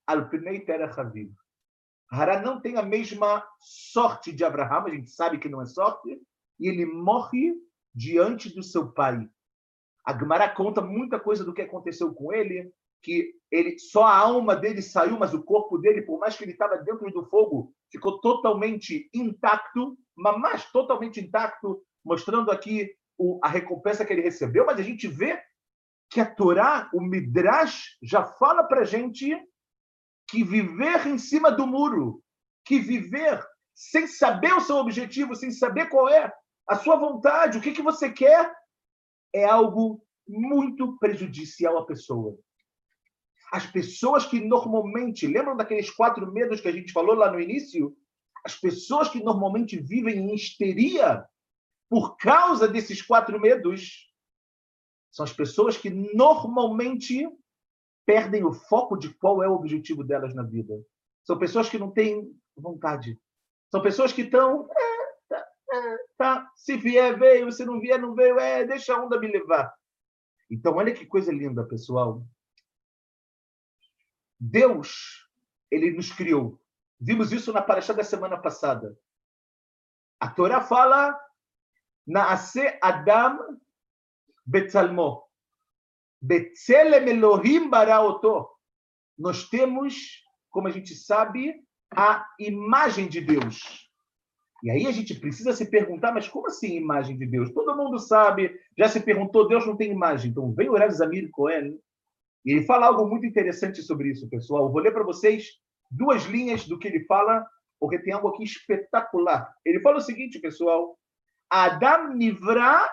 [0.07, 0.65] al pnei
[2.09, 6.21] Haran não tem a mesma sorte de Abraham, a gente sabe que não é sorte,
[6.61, 7.53] e ele morre
[7.93, 9.29] diante do seu pai.
[10.07, 14.55] A Gemara conta muita coisa do que aconteceu com ele, que ele só a alma
[14.55, 18.21] dele saiu, mas o corpo dele, por mais que ele estava dentro do fogo, ficou
[18.21, 22.89] totalmente intacto, mas totalmente intacto, mostrando aqui
[23.19, 24.65] o, a recompensa que ele recebeu.
[24.65, 25.43] Mas a gente vê
[26.09, 29.37] que a Torá, o Midrash, já fala para gente
[30.29, 32.23] que viver em cima do muro,
[32.65, 36.33] que viver sem saber o seu objetivo, sem saber qual é
[36.69, 38.53] a sua vontade, o que, que você quer,
[39.37, 42.39] é algo muito prejudicial à pessoa.
[43.53, 47.97] As pessoas que normalmente, lembram daqueles quatro medos que a gente falou lá no início?
[48.45, 51.25] As pessoas que normalmente vivem em histeria
[51.89, 54.11] por causa desses quatro medos
[55.13, 57.29] são as pessoas que normalmente
[58.05, 60.75] perdem o foco de qual é o objetivo delas na vida.
[61.25, 63.19] São pessoas que não têm vontade.
[63.71, 64.69] São pessoas que estão.
[66.17, 67.51] Tá, se vier, veio.
[67.53, 68.39] Se não vier, não veio.
[68.39, 69.73] É, deixa a onda me levar.
[70.51, 72.25] Então, olha que coisa linda, pessoal.
[74.39, 75.29] Deus,
[75.71, 76.61] ele nos criou.
[77.01, 78.97] Vimos isso na paraxá da semana passada.
[80.21, 81.19] A Torá fala:
[82.07, 83.59] Naase Adam
[84.45, 85.25] Betzalmo.
[86.21, 88.49] Betzelem Elohim baraoto.
[89.19, 93.86] Nós temos, como a gente sabe, a imagem de Deus.
[94.67, 97.53] E aí a gente precisa se perguntar, mas como assim imagem de Deus?
[97.53, 100.33] Todo mundo sabe, já se perguntou, Deus não tem imagem.
[100.33, 101.79] Então vem o Zamir Cohen
[102.45, 104.65] e ele fala algo muito interessante sobre isso, pessoal.
[104.65, 105.51] Eu vou ler para vocês
[105.89, 107.47] duas linhas do que ele fala,
[107.79, 109.55] porque tem algo aqui espetacular.
[109.65, 110.99] Ele fala o seguinte, pessoal:
[111.49, 112.91] Adam Nivra.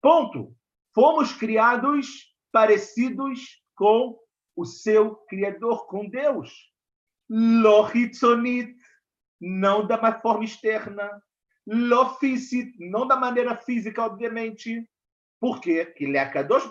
[0.00, 0.54] Ponto.
[0.94, 4.16] Fomos criados parecidos com
[4.54, 6.52] o seu Criador, com Deus.
[7.28, 8.75] Lohitzonit,
[9.46, 11.22] não da forma externa.
[11.66, 14.88] Não da maneira física, obviamente.
[15.40, 15.84] Por quê?
[15.84, 16.64] Que ele é Kadosh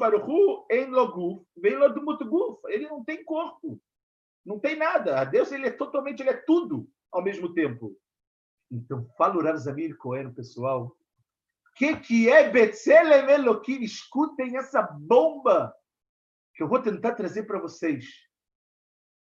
[0.71, 0.89] em
[1.57, 1.73] vem.
[2.67, 3.79] Ele não tem corpo.
[4.45, 5.19] Não tem nada.
[5.19, 7.95] A Deus ele é totalmente, ele é tudo ao mesmo tempo.
[8.71, 10.95] Então, fala o Rav Zamir Cohen, pessoal,
[11.75, 13.83] que, que é Betzelem Elohim?
[13.83, 15.73] Escutem essa bomba
[16.55, 18.05] que eu vou tentar trazer para vocês.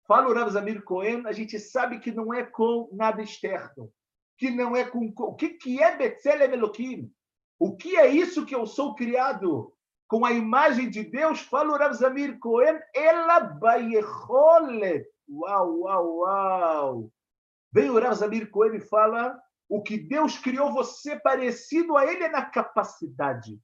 [0.06, 3.92] Fala o Rav Zamir Cohen, a gente sabe que não é com nada externo,
[4.36, 5.12] que não é com...
[5.16, 7.12] O que, que é Betzelem Elohim?
[7.58, 9.72] O que é isso que eu sou criado?
[10.08, 15.06] Com a imagem de Deus, fala o Rav Zamir Cohen, ela bayecholet.
[15.28, 17.10] Uau, uau, uau.
[17.72, 22.24] Vem o Rav Zamir Cohen e fala o que Deus criou você parecido a Ele
[22.24, 23.58] é na capacidade,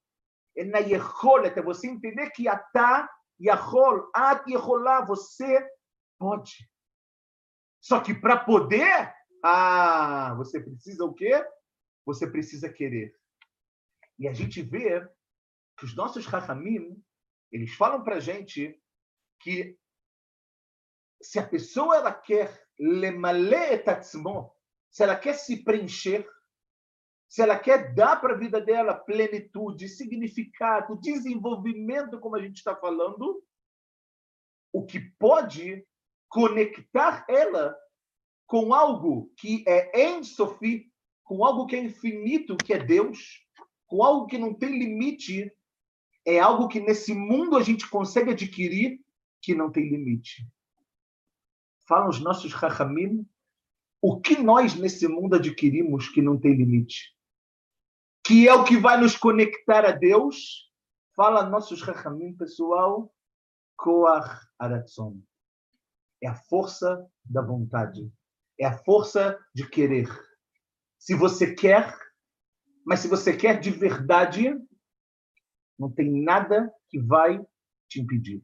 [0.56, 5.68] é na Yeholet, é você entender que Atá, Yahol, At Yeholá, você
[6.18, 6.68] pode.
[7.80, 11.44] Só que para poder, ah, você precisa o quê?
[12.04, 13.14] Você precisa querer.
[14.18, 15.06] E a gente vê
[15.76, 17.02] que os nossos Rahamim,
[17.52, 18.80] eles falam para gente
[19.40, 19.78] que
[21.22, 22.66] se a pessoa ela quer
[24.90, 26.28] se ela quer se preencher,
[27.28, 32.74] se ela quer dar para a vida dela plenitude, significado, desenvolvimento, como a gente está
[32.74, 33.44] falando,
[34.72, 35.86] o que pode
[36.28, 37.76] conectar ela
[38.46, 40.90] com algo que é em Sophie,
[41.24, 43.44] com algo que é infinito, que é Deus,
[43.86, 45.52] com algo que não tem limite,
[46.26, 49.00] é algo que nesse mundo a gente consegue adquirir
[49.42, 50.46] que não tem limite.
[51.86, 53.26] Falam os nossos Rahamim
[54.00, 57.16] o que nós nesse mundo adquirimos que não tem limite?
[58.24, 60.70] Que é o que vai nos conectar a Deus?
[61.16, 63.12] Fala nossos rachamim, pessoal,
[63.76, 65.20] Koach Aratzon.
[66.22, 68.10] É a força da vontade.
[68.58, 70.08] É a força de querer.
[70.98, 71.96] Se você quer,
[72.84, 74.54] mas se você quer de verdade,
[75.78, 77.40] não tem nada que vai
[77.88, 78.42] te impedir.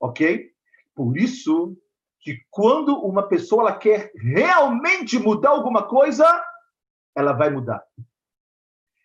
[0.00, 0.50] Ok?
[0.94, 1.76] Por isso
[2.20, 6.26] que quando uma pessoa ela quer realmente mudar alguma coisa,
[7.16, 7.82] ela vai mudar.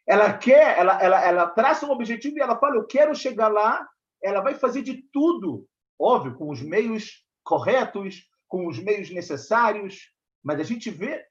[0.08, 3.88] Ela quer, ela, ela, ela traça um objetivo e ela fala, eu quero chegar lá,
[4.22, 5.68] ela vai fazer de tudo,
[6.00, 10.12] óbvio, com os meios corretos, com os meios necessários,
[10.44, 11.26] mas a gente vê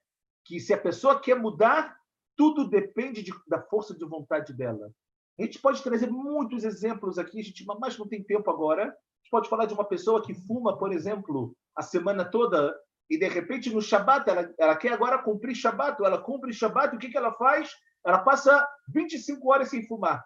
[0.44, 1.96] que se a pessoa quer mudar,
[2.36, 4.90] tudo depende de, da força de vontade dela.
[5.38, 8.84] A gente pode trazer muitos exemplos aqui, a gente mas não tem tempo agora.
[8.84, 12.74] A gente pode falar de uma pessoa que fuma, por exemplo, a semana toda
[13.10, 16.98] e de repente no Shabat ela, ela quer agora cumprir Shabat, ela cumpre Shabat, o
[16.98, 17.70] que, que ela faz?
[18.04, 20.24] Ela passa 25 horas sem fumar.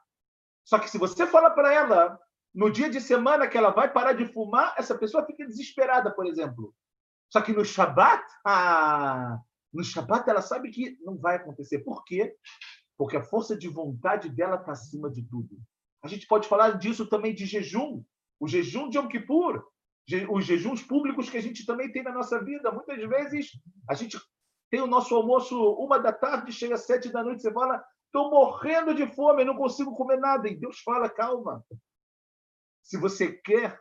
[0.64, 2.20] Só que se você fala para ela
[2.58, 6.26] no dia de semana que ela vai parar de fumar, essa pessoa fica desesperada, por
[6.26, 6.74] exemplo.
[7.30, 9.38] Só que no Shabat, ah,
[9.72, 11.78] no Shabat ela sabe que não vai acontecer.
[11.84, 12.34] Por quê?
[12.96, 15.56] Porque a força de vontade dela está acima de tudo.
[16.02, 18.02] A gente pode falar disso também de jejum.
[18.40, 19.64] O jejum de Yom Kippur,
[20.28, 22.72] os jejuns públicos que a gente também tem na nossa vida.
[22.72, 23.52] Muitas vezes
[23.88, 24.18] a gente
[24.68, 28.32] tem o nosso almoço uma da tarde, chega às sete da noite, você fala, estou
[28.32, 30.48] morrendo de fome, não consigo comer nada.
[30.48, 31.64] E Deus fala, calma.
[32.88, 33.78] Se você quer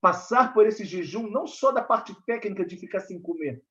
[0.00, 3.62] passar por esse jejum, não só da parte técnica de ficar sem comer,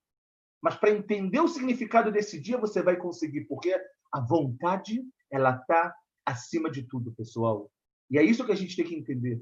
[0.61, 3.75] mas para entender o significado desse dia, você vai conseguir, porque
[4.13, 7.71] a vontade, ela está acima de tudo, pessoal.
[8.07, 9.41] E é isso que a gente tem que entender.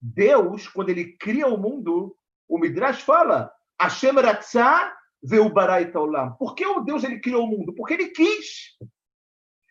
[0.00, 2.16] Deus, quando ele cria o mundo,
[2.48, 4.92] o Midrash fala, Hashem Ratzah.
[6.36, 7.72] Por que o Deus ele criou o mundo?
[7.76, 8.76] Porque ele quis.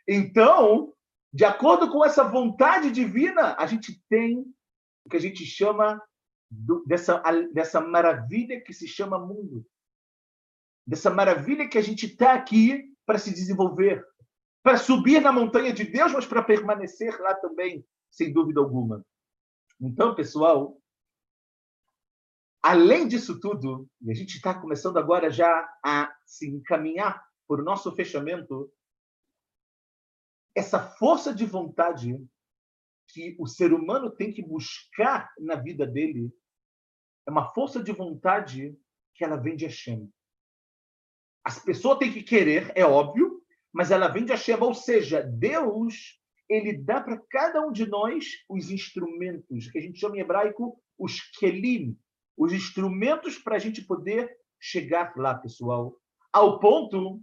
[0.08, 0.94] Então,
[1.34, 4.46] de acordo com essa vontade divina, a gente tem
[5.06, 6.02] o que a gente chama
[6.50, 7.22] do, dessa,
[7.54, 9.66] dessa maravilha que se chama mundo.
[10.86, 14.06] Dessa maravilha que a gente está aqui para se desenvolver,
[14.64, 19.06] para subir na montanha de Deus, mas para permanecer lá também, sem dúvida alguma.
[19.80, 20.78] Então, pessoal,
[22.62, 27.92] além disso tudo, e a gente está começando agora já a se encaminhar por nosso
[27.96, 28.72] fechamento,
[30.56, 32.18] essa força de vontade
[33.12, 36.32] que o ser humano tem que buscar na vida dele
[37.28, 38.76] é uma força de vontade
[39.16, 40.12] que ela vem de Hashem.
[41.44, 46.20] As pessoas têm que querer, é óbvio, mas ela vem de Hashem, ou seja, Deus
[46.50, 50.78] ele dá para cada um de nós os instrumentos, que a gente chama em hebraico
[50.98, 51.98] os kelim,
[52.38, 55.96] os instrumentos para a gente poder chegar lá, pessoal,
[56.34, 57.22] ao ponto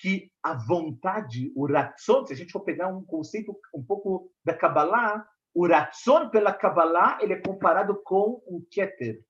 [0.00, 4.54] que a vontade, o ratzon, se a gente for pegar um conceito um pouco da
[4.54, 9.22] Kabbalah, o ratzon pela Kabbalah, ele é comparado com um keter.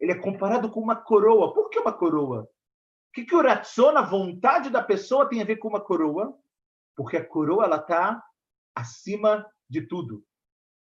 [0.00, 1.54] Ele é comparado com uma coroa.
[1.54, 2.42] Por que uma coroa?
[2.42, 6.36] O que, que o ratzon, a vontade da pessoa, tem a ver com uma coroa?
[6.96, 8.20] Porque a coroa ela está
[8.74, 10.24] acima de tudo.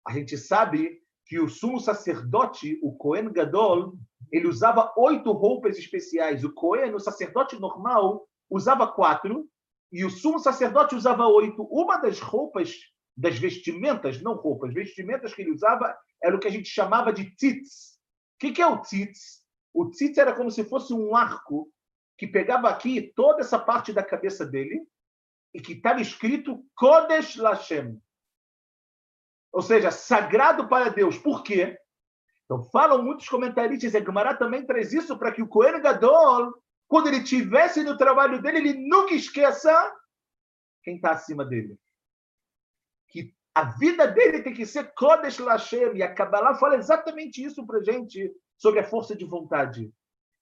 [0.08, 3.98] A gente sabe que o sumo sacerdote, o Cohen Gadol,
[4.32, 6.44] ele usava oito roupas especiais.
[6.46, 9.50] O Cohen, o sacerdote normal, usava quatro,
[9.92, 11.64] e o sumo sacerdote usava oito.
[11.64, 12.72] Uma das roupas,
[13.18, 17.36] das vestimentas, não roupas, vestimentas que ele usava, era o que a gente chamava de
[17.36, 17.98] tzitz.
[18.36, 19.44] O que é o tzitz?
[19.74, 21.72] O tzitz era como se fosse um arco
[22.18, 24.86] que pegava aqui toda essa parte da cabeça dele
[25.54, 28.00] e que estava escrito Kodesh Lashem.
[29.52, 31.18] Ou seja, sagrado para Deus.
[31.18, 31.78] Por quê?
[32.46, 36.54] Então, falam muitos comentaristas, e a Gemara também traz isso para que o Kohen Gadol,
[36.94, 39.92] quando ele estivesse no trabalho dele, ele nunca esqueça
[40.84, 41.76] quem está acima dele.
[43.10, 45.96] Que a vida dele tem que ser Kodesh Lashem.
[45.96, 49.92] E a Kabbalah fala exatamente isso para gente sobre a força de vontade,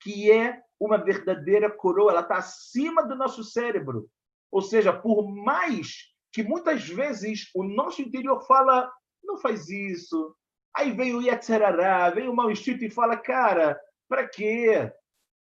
[0.01, 4.09] que é uma verdadeira coroa, ela está acima do nosso cérebro.
[4.51, 5.99] Ou seja, por mais
[6.33, 8.91] que muitas vezes o nosso interior fala,
[9.23, 10.35] não faz isso.
[10.75, 14.91] Aí vem o Yetzerará, vem o mau instinto e fala, cara, para quê?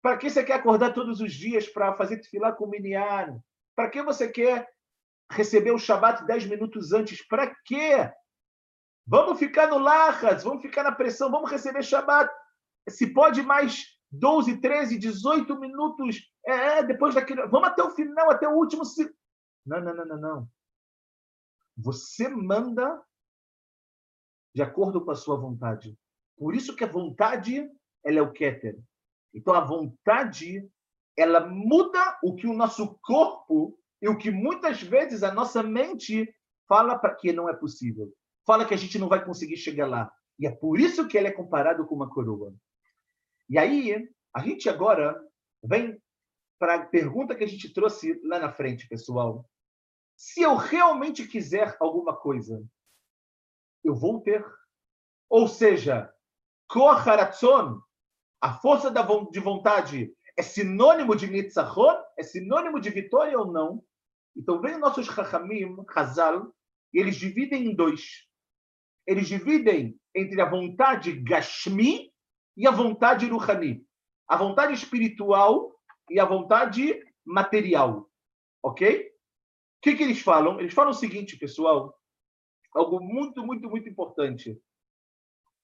[0.02, 3.40] Para que você quer acordar todos os dias para fazer tefilar com o Minyan?
[3.76, 4.68] Para que você quer
[5.30, 7.26] receber o Shabat dez minutos antes?
[7.26, 8.10] Para quê?
[9.06, 12.32] Vamos ficar no Lachas, vamos ficar na pressão, vamos receber Shabat.
[12.88, 16.30] Se pode mais 12, 13, 18 minutos.
[16.46, 17.46] É, é, depois daquele.
[17.46, 18.82] Vamos até o final, até o último.
[19.66, 20.48] Não, não, não, não, não.
[21.76, 23.02] Você manda
[24.54, 25.96] de acordo com a sua vontade.
[26.36, 27.70] Por isso que a vontade
[28.04, 28.78] ela é o Keter.
[29.34, 30.68] Então a vontade
[31.16, 36.32] ela muda o que o nosso corpo e o que muitas vezes a nossa mente
[36.66, 38.12] fala para que não é possível.
[38.46, 40.10] Fala que a gente não vai conseguir chegar lá.
[40.38, 42.54] E é por isso que ele é comparado com uma coroa.
[43.48, 45.20] E aí, a gente agora
[45.62, 46.00] vem
[46.58, 49.44] para a pergunta que a gente trouxe lá na frente, pessoal.
[50.16, 52.64] Se eu realmente quiser alguma coisa,
[53.84, 54.44] eu vou ter.
[55.28, 56.12] Ou seja,
[56.68, 57.80] Koharatzon,
[58.40, 58.90] a força
[59.30, 61.94] de vontade, é sinônimo de Nitzachon?
[62.16, 63.84] É sinônimo de vitória ou não?
[64.34, 66.50] Então, vem nossos Chachamim, Hazal,
[66.92, 68.26] e eles dividem em dois.
[69.06, 72.10] Eles dividem entre a vontade Gashmi
[72.56, 73.84] e a vontade Ruhani.
[74.26, 75.74] A vontade espiritual
[76.08, 78.08] e a vontade material.
[78.62, 79.08] Ok?
[79.08, 80.58] O que, que eles falam?
[80.60, 81.98] Eles falam o seguinte, pessoal,
[82.72, 84.60] algo muito, muito, muito importante.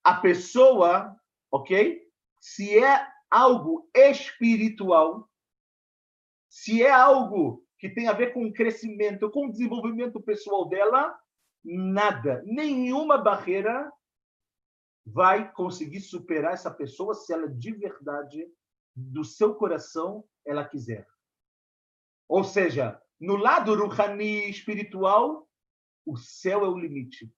[0.02, 1.14] A pessoa,
[1.50, 2.05] ok?
[2.40, 5.28] Se é algo espiritual,
[6.48, 11.18] se é algo que tem a ver com o crescimento, com o desenvolvimento pessoal dela,
[11.64, 13.92] nada, nenhuma barreira
[15.04, 18.50] vai conseguir superar essa pessoa se ela de verdade,
[18.94, 21.06] do seu coração, ela quiser.
[22.28, 25.48] Ou seja, no lado ruhani espiritual,
[26.04, 27.32] o céu é o limite.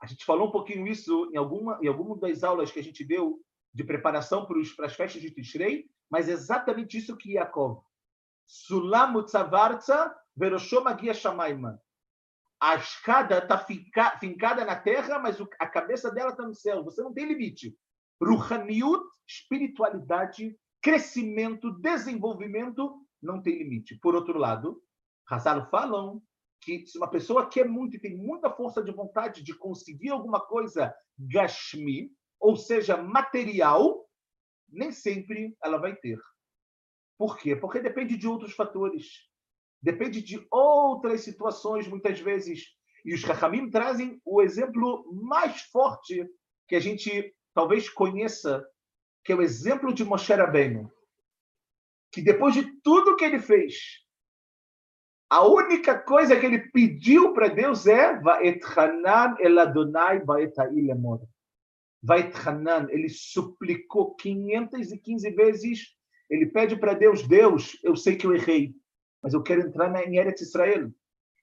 [0.00, 3.04] A gente falou um pouquinho isso em alguma, em alguma das aulas que a gente
[3.04, 3.42] deu
[3.76, 7.82] de preparação para, as festas de Tishrei, mas é exatamente isso que Yaakov.
[8.46, 11.78] Sulam utzavartza veroshom agia shamaima.
[12.58, 13.58] A escada está
[14.18, 16.82] fincada na terra, mas a cabeça dela está no céu.
[16.84, 17.76] Você não tem limite.
[18.18, 23.98] Ruhaniut, espiritualidade, crescimento, desenvolvimento, não tem limite.
[24.00, 24.82] Por outro lado,
[25.28, 26.22] Hazalo falam
[26.62, 30.40] que se uma pessoa quer muito e tem muita força de vontade de conseguir alguma
[30.40, 32.10] coisa gashmi,
[32.40, 34.08] ou seja, material,
[34.68, 36.18] nem sempre ela vai ter.
[37.18, 37.56] Por quê?
[37.56, 39.28] Porque depende de outros fatores.
[39.80, 42.64] Depende de outras situações, muitas vezes.
[43.04, 46.28] E os Rahamim trazem o exemplo mais forte
[46.68, 48.66] que a gente talvez conheça,
[49.24, 50.90] que é o exemplo de Moshe Rabbeinu.
[52.12, 54.06] Que depois de tudo que ele fez,
[55.28, 58.20] a única coisa que ele pediu para Deus é
[59.40, 60.22] el Adonai
[62.02, 65.96] Vaetchanan, ele suplicou 515 vezes,
[66.30, 68.74] ele pede para Deus, Deus, eu sei que eu errei,
[69.22, 70.90] mas eu quero entrar em Eretz Israel.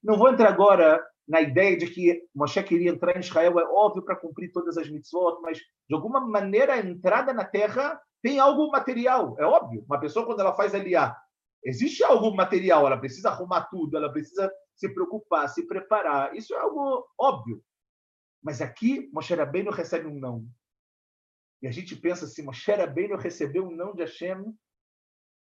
[0.04, 4.04] Não vou entrar agora na ideia de que Moshe queria entrar em Israel, é óbvio
[4.04, 8.70] para cumprir todas as mitzvot, mas de alguma maneira a entrada na terra tem algo
[8.72, 9.84] material, é óbvio.
[9.86, 11.16] Uma pessoa quando ela faz aliá,
[11.66, 16.36] Existe algo material, ela precisa arrumar tudo, ela precisa se preocupar, se preparar.
[16.36, 17.64] Isso é algo óbvio.
[18.44, 20.46] Mas aqui, Moshe Rabbeinu recebe um não.
[21.62, 24.54] E a gente pensa assim, Moshe Rabbeinu recebeu um não de Hashem.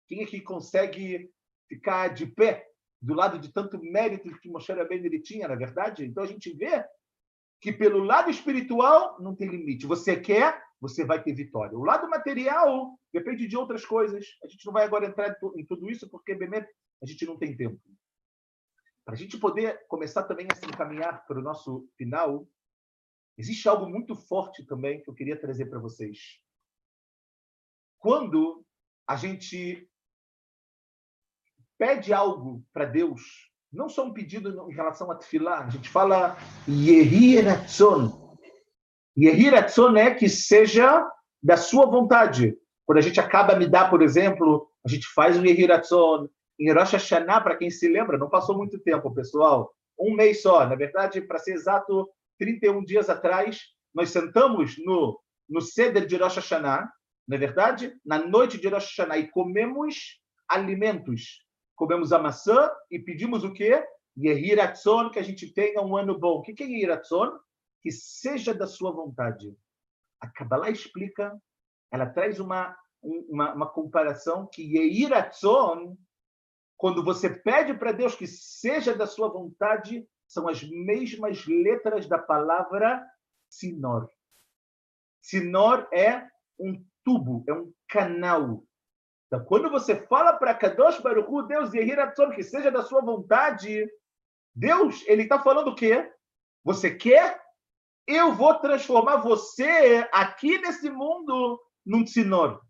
[0.08, 1.34] Quem é que consegue
[1.68, 2.70] ficar de pé
[3.02, 6.06] do lado de tanto mérito que Moshe Rabbeinu ele tinha, na verdade?
[6.06, 6.86] Então a gente vê
[7.60, 9.88] que pelo lado espiritual não tem limite.
[9.88, 11.78] Você quer, você vai ter vitória.
[11.78, 14.26] O lado material depende de outras coisas.
[14.43, 16.68] A gente não vai agora entrar em tudo isso, porque, Bemet,
[17.02, 17.80] a gente não tem tempo.
[19.04, 22.47] Para a gente poder começar também a se encaminhar para o nosso final,
[23.41, 26.39] existe algo muito forte também que eu queria trazer para vocês.
[27.97, 28.63] Quando
[29.07, 29.89] a gente
[31.77, 33.21] pede algo para Deus,
[33.73, 36.37] não só um pedido em relação a tefilá, a gente fala
[36.67, 38.21] Yehi Ratzon,
[39.17, 41.05] Yehiratzon é que seja
[41.41, 42.57] da sua vontade.
[42.85, 46.27] Quando a gente acaba me dar, por exemplo, a gente faz um Yehiratzon.
[46.59, 49.73] Em Rosh Hashanah, para quem se lembra, não passou muito tempo, pessoal.
[49.99, 50.65] Um mês só.
[50.67, 52.07] Na verdade, para ser exato,
[52.41, 53.61] 31 dias atrás,
[53.93, 56.91] nós sentamos no, no Seder de Rosh Hashanah,
[57.27, 57.95] não é verdade?
[58.03, 60.19] Na noite de Rosh Hashanah e comemos
[60.49, 61.45] alimentos.
[61.75, 63.85] Comemos a maçã e pedimos o quê?
[64.17, 66.39] Yehiratzon, que a gente tenha um ano bom.
[66.39, 67.37] O que é Yehiratzon?
[67.81, 69.57] que seja da sua vontade.
[70.19, 71.35] A Kabbalah explica,
[71.91, 75.97] ela traz uma, uma, uma comparação que Yeiratzon,
[76.77, 82.17] quando você pede para Deus que seja da sua vontade, são as mesmas letras da
[82.17, 83.05] palavra
[83.49, 84.09] Sinor.
[85.21, 86.25] Sinor é
[86.57, 88.63] um tubo, é um canal.
[89.27, 93.86] Então, quando você fala para Kadosh Baruch Hu, Deus Yehiratzon, que seja da sua vontade,
[94.55, 96.09] Deus, ele está falando o quê?
[96.63, 97.41] Você quer
[98.07, 102.61] eu vou transformar você aqui nesse mundo num tsinor,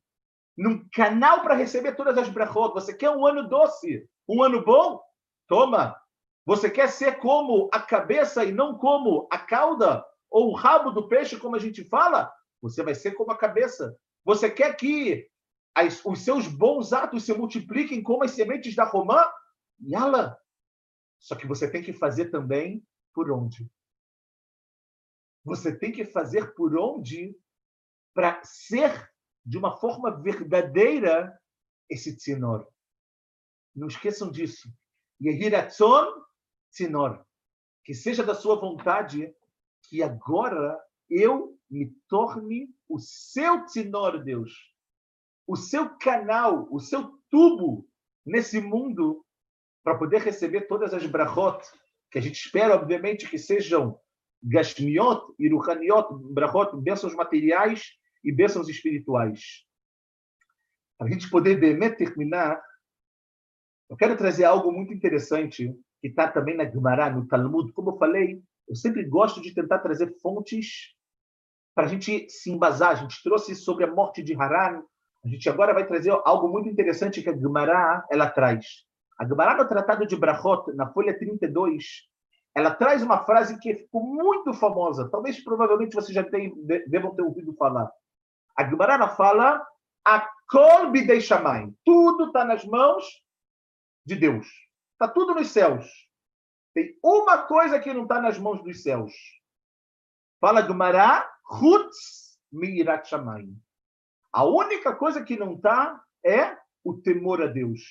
[0.57, 2.73] num canal para receber todas as brachot.
[2.73, 4.99] Você quer um ano doce, um ano bom?
[5.47, 5.95] Toma.
[6.45, 11.07] Você quer ser como a cabeça e não como a cauda ou o rabo do
[11.07, 12.31] peixe, como a gente fala?
[12.61, 13.97] Você vai ser como a cabeça.
[14.23, 15.29] Você quer que
[15.75, 19.23] as, os seus bons atos se multipliquem como as sementes da romã?
[19.81, 20.37] Yala!
[21.19, 23.69] Só que você tem que fazer também por onde?
[25.43, 27.35] Você tem que fazer por onde
[28.13, 29.11] para ser
[29.45, 31.39] de uma forma verdadeira
[31.89, 32.67] esse tzinor.
[33.75, 34.71] Não esqueçam disso.
[35.21, 36.23] Yehiratzon
[36.71, 37.23] tzinor.
[37.83, 39.33] Que seja da sua vontade
[39.83, 44.53] que agora eu me torne o seu tenor, Deus,
[45.47, 47.87] o seu canal, o seu tubo
[48.25, 49.25] nesse mundo
[49.83, 51.59] para poder receber todas as brachot
[52.11, 53.99] que a gente espera, obviamente, que sejam
[54.43, 57.93] gashmiot e ruhaniot, brachot, bênçãos materiais
[58.23, 59.65] e bênçãos espirituais.
[60.97, 61.57] Para a gente poder
[61.95, 62.61] terminar,
[63.89, 67.71] eu quero trazer algo muito interessante que está também na Gemara, no Talmud.
[67.73, 70.95] Como eu falei, eu sempre gosto de tentar trazer fontes
[71.75, 72.91] para a gente se embasar.
[72.91, 74.83] A gente trouxe sobre a morte de Haran.
[75.23, 78.65] A gente agora vai trazer algo muito interessante que a Gemara ela traz.
[79.19, 82.09] A Gemara no Tratado de Brachot, na folha 32,
[82.55, 85.07] ela traz uma frase que ficou muito famosa.
[85.09, 86.51] Talvez, provavelmente, você já tenha,
[86.87, 87.89] devam ter ouvido falar.
[88.57, 89.63] A Gemara fala
[90.03, 91.19] a kol bidei
[91.85, 93.05] Tudo está nas mãos
[94.03, 94.47] de Deus.
[95.01, 95.91] Está tudo nos céus.
[96.75, 99.11] Tem uma coisa que não está nas mãos dos céus.
[100.39, 101.27] Fala Gemara,
[101.59, 103.59] Hutz mirat shamayim.
[104.31, 107.81] A única coisa que não está é o temor a Deus.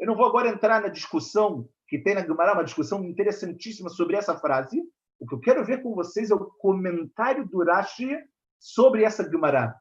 [0.00, 4.16] Eu não vou agora entrar na discussão que tem na Gemara, uma discussão interessantíssima sobre
[4.16, 4.82] essa frase.
[5.20, 8.18] O que eu quero ver com vocês é o comentário do Rashi
[8.58, 9.78] sobre essa Gemara.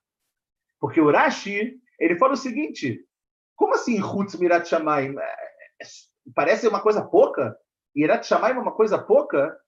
[0.81, 3.07] Porque o Rashi, ele fala o seguinte,
[3.55, 5.15] como assim Hutz Mirat Shamayim?
[6.36, 7.57] Parece uma coisa pouca?
[7.95, 9.59] Irat Shamayim é uma coisa pouca?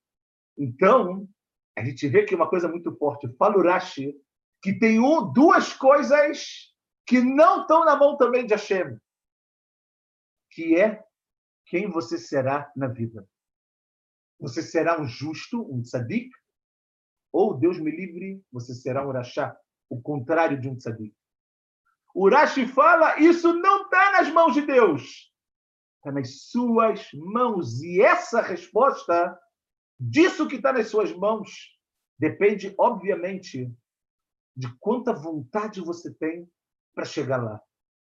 [0.58, 1.28] Então,
[1.78, 3.28] a gente vê que é uma coisa muito forte.
[3.38, 4.16] Fala o Rashi
[4.62, 6.74] que tem um, duas coisas
[7.06, 8.98] que não estão na mão também de Hashem,
[10.50, 11.04] que é
[11.68, 13.28] quem você será na vida.
[14.40, 16.32] Você será um justo, um tzadik,
[17.32, 19.56] ou, Deus me livre, você será um rachá,
[19.90, 21.16] o contrário de um tzadik.
[22.16, 25.32] O Rashi fala, isso não está nas mãos de Deus,
[26.06, 27.82] está nas suas mãos.
[27.82, 29.38] E essa resposta,
[30.00, 31.76] disso que está nas suas mãos,
[32.20, 33.74] depende, obviamente,
[34.56, 36.48] de quanta vontade você tem
[36.94, 37.60] para chegar lá.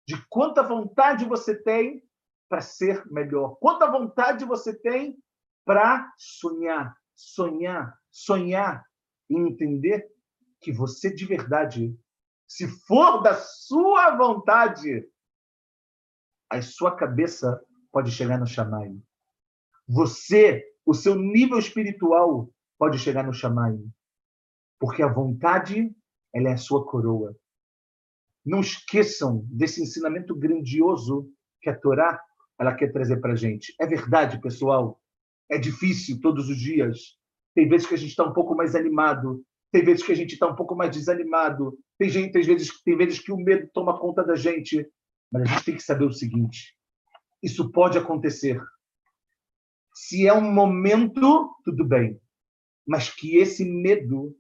[0.07, 2.07] De quanta vontade você tem
[2.49, 3.57] para ser melhor?
[3.57, 5.19] Quanta vontade você tem
[5.65, 8.85] para sonhar, sonhar, sonhar
[9.29, 10.07] e entender
[10.61, 11.99] que você de verdade,
[12.47, 15.11] se for da sua vontade,
[16.49, 17.61] a sua cabeça
[17.97, 18.95] pode chegar no chamai.
[19.89, 23.75] Você, o seu nível espiritual pode chegar no chamai.
[24.79, 25.91] Porque a vontade,
[26.35, 27.35] ela é a sua coroa.
[28.45, 31.33] Não esqueçam desse ensinamento grandioso
[31.63, 32.23] que a Torá
[32.61, 33.75] ela quer trazer para a gente.
[33.81, 35.01] É verdade, pessoal.
[35.51, 37.17] É difícil todos os dias.
[37.55, 39.43] Tem vezes que a gente está um pouco mais animado,
[39.73, 42.95] tem vezes que a gente está um pouco mais desanimado, tem, gente, tem, vezes, tem
[42.95, 44.87] vezes que o medo toma conta da gente.
[45.33, 46.77] Mas a gente tem que saber o seguinte:
[47.47, 48.61] isso pode acontecer.
[49.95, 52.21] Se é um momento, tudo bem.
[52.85, 54.37] Mas que esse medo,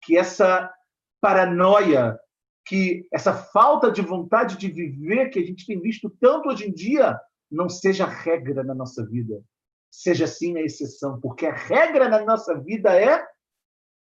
[0.00, 0.72] que essa
[1.20, 2.16] paranoia,
[2.64, 6.72] que essa falta de vontade de viver que a gente tem visto tanto hoje em
[6.72, 9.42] dia, não seja regra na nossa vida.
[9.90, 13.26] Seja sim a exceção, porque a regra na nossa vida é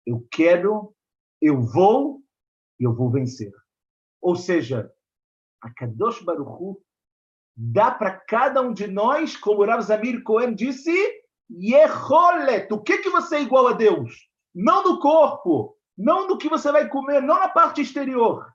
[0.05, 0.93] eu quero,
[1.41, 2.21] eu vou
[2.77, 3.53] e eu vou vencer.
[4.21, 4.91] Ou seja,
[5.61, 6.81] a Kadosh Baruchu
[7.55, 10.91] dá para cada um de nós, como Rav Zamir Cohen disse,
[11.49, 12.71] Yeholet.
[12.71, 14.15] O que, que você é igual a Deus?
[14.53, 18.51] Não no corpo, não no que você vai comer, não na parte exterior.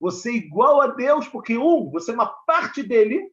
[0.00, 3.32] Você é igual a Deus porque, um, você é uma parte dele,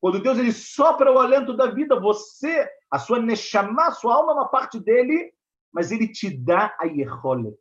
[0.00, 4.32] quando Deus ele sopra o alento da vida, você, a sua neshama, a sua alma
[4.32, 5.32] é uma parte dele,
[5.72, 7.58] mas ele te dá a yeholet.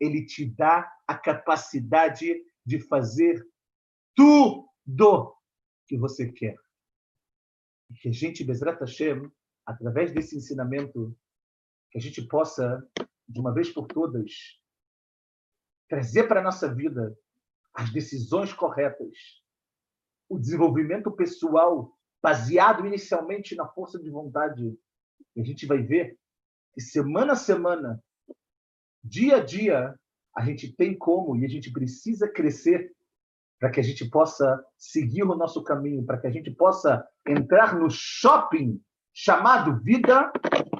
[0.00, 3.44] Ele te dá a capacidade de fazer
[4.14, 5.34] tudo
[5.92, 6.56] que você quer.
[7.90, 9.30] E que a gente, Bezrat Hashem,
[9.66, 11.14] através desse ensinamento,
[11.90, 12.82] que a gente possa,
[13.28, 14.58] de uma vez por todas,
[15.90, 17.14] trazer para a nossa vida
[17.74, 19.14] as decisões corretas,
[20.30, 24.74] o desenvolvimento pessoal baseado inicialmente na força de vontade.
[25.36, 26.18] E a gente vai ver
[26.72, 28.02] que semana a semana,
[29.04, 29.94] dia a dia,
[30.34, 32.96] a gente tem como e a gente precisa crescer
[33.62, 37.78] para que a gente possa seguir o nosso caminho, para que a gente possa entrar
[37.78, 38.82] no shopping
[39.14, 40.32] chamado vida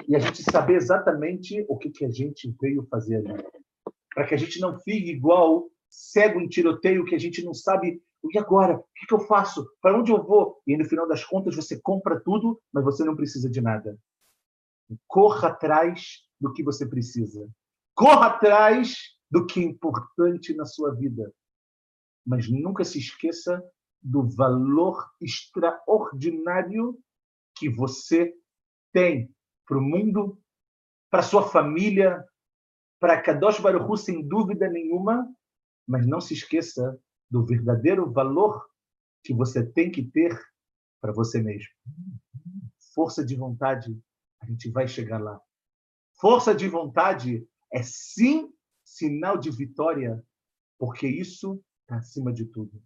[0.05, 3.41] e a gente saber exatamente o que, que a gente veio fazer ali.
[4.13, 8.03] Para que a gente não fique igual cego em tiroteio, que a gente não sabe
[8.21, 8.75] e agora?
[8.75, 9.65] O que, eu faço?
[9.81, 10.61] Para onde eu vou?
[10.67, 13.97] E no final das contas você compra tudo, mas você não precisa de nada.
[15.07, 17.47] Corra atrás do que você precisa.
[17.95, 18.97] Corra atrás
[19.31, 21.33] do que é importante na sua vida.
[22.25, 23.63] Mas nunca se esqueça
[24.01, 26.99] do valor extraordinário
[27.55, 28.33] que você
[28.91, 29.33] tem
[29.65, 30.39] para o mundo,
[31.09, 32.23] para sua família,
[32.99, 35.29] para Kadosh Baruch sem dúvida nenhuma,
[35.87, 36.99] mas não se esqueça
[37.29, 38.65] do verdadeiro valor
[39.23, 40.37] que você tem que ter
[41.01, 41.69] para você mesmo.
[42.93, 43.97] Força de vontade,
[44.41, 45.39] a gente vai chegar lá.
[46.19, 48.53] Força de vontade é sim
[48.85, 50.23] sinal de vitória,
[50.77, 52.81] porque isso acima de tudo.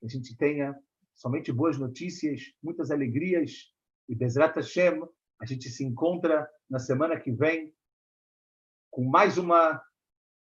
[0.00, 0.78] Que a gente tenha
[1.14, 3.72] somente boas notícias, muitas alegrias
[4.08, 5.02] e Bezrat Hashem,
[5.40, 7.74] a gente se encontra na semana que vem
[8.90, 9.82] com mais uma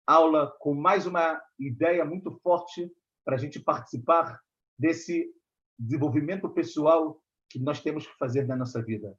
[0.08, 2.92] aula, com mais uma ideia muito forte
[3.24, 4.40] para a gente participar
[4.78, 5.32] desse
[5.78, 9.18] desenvolvimento pessoal que nós temos que fazer na nossa vida.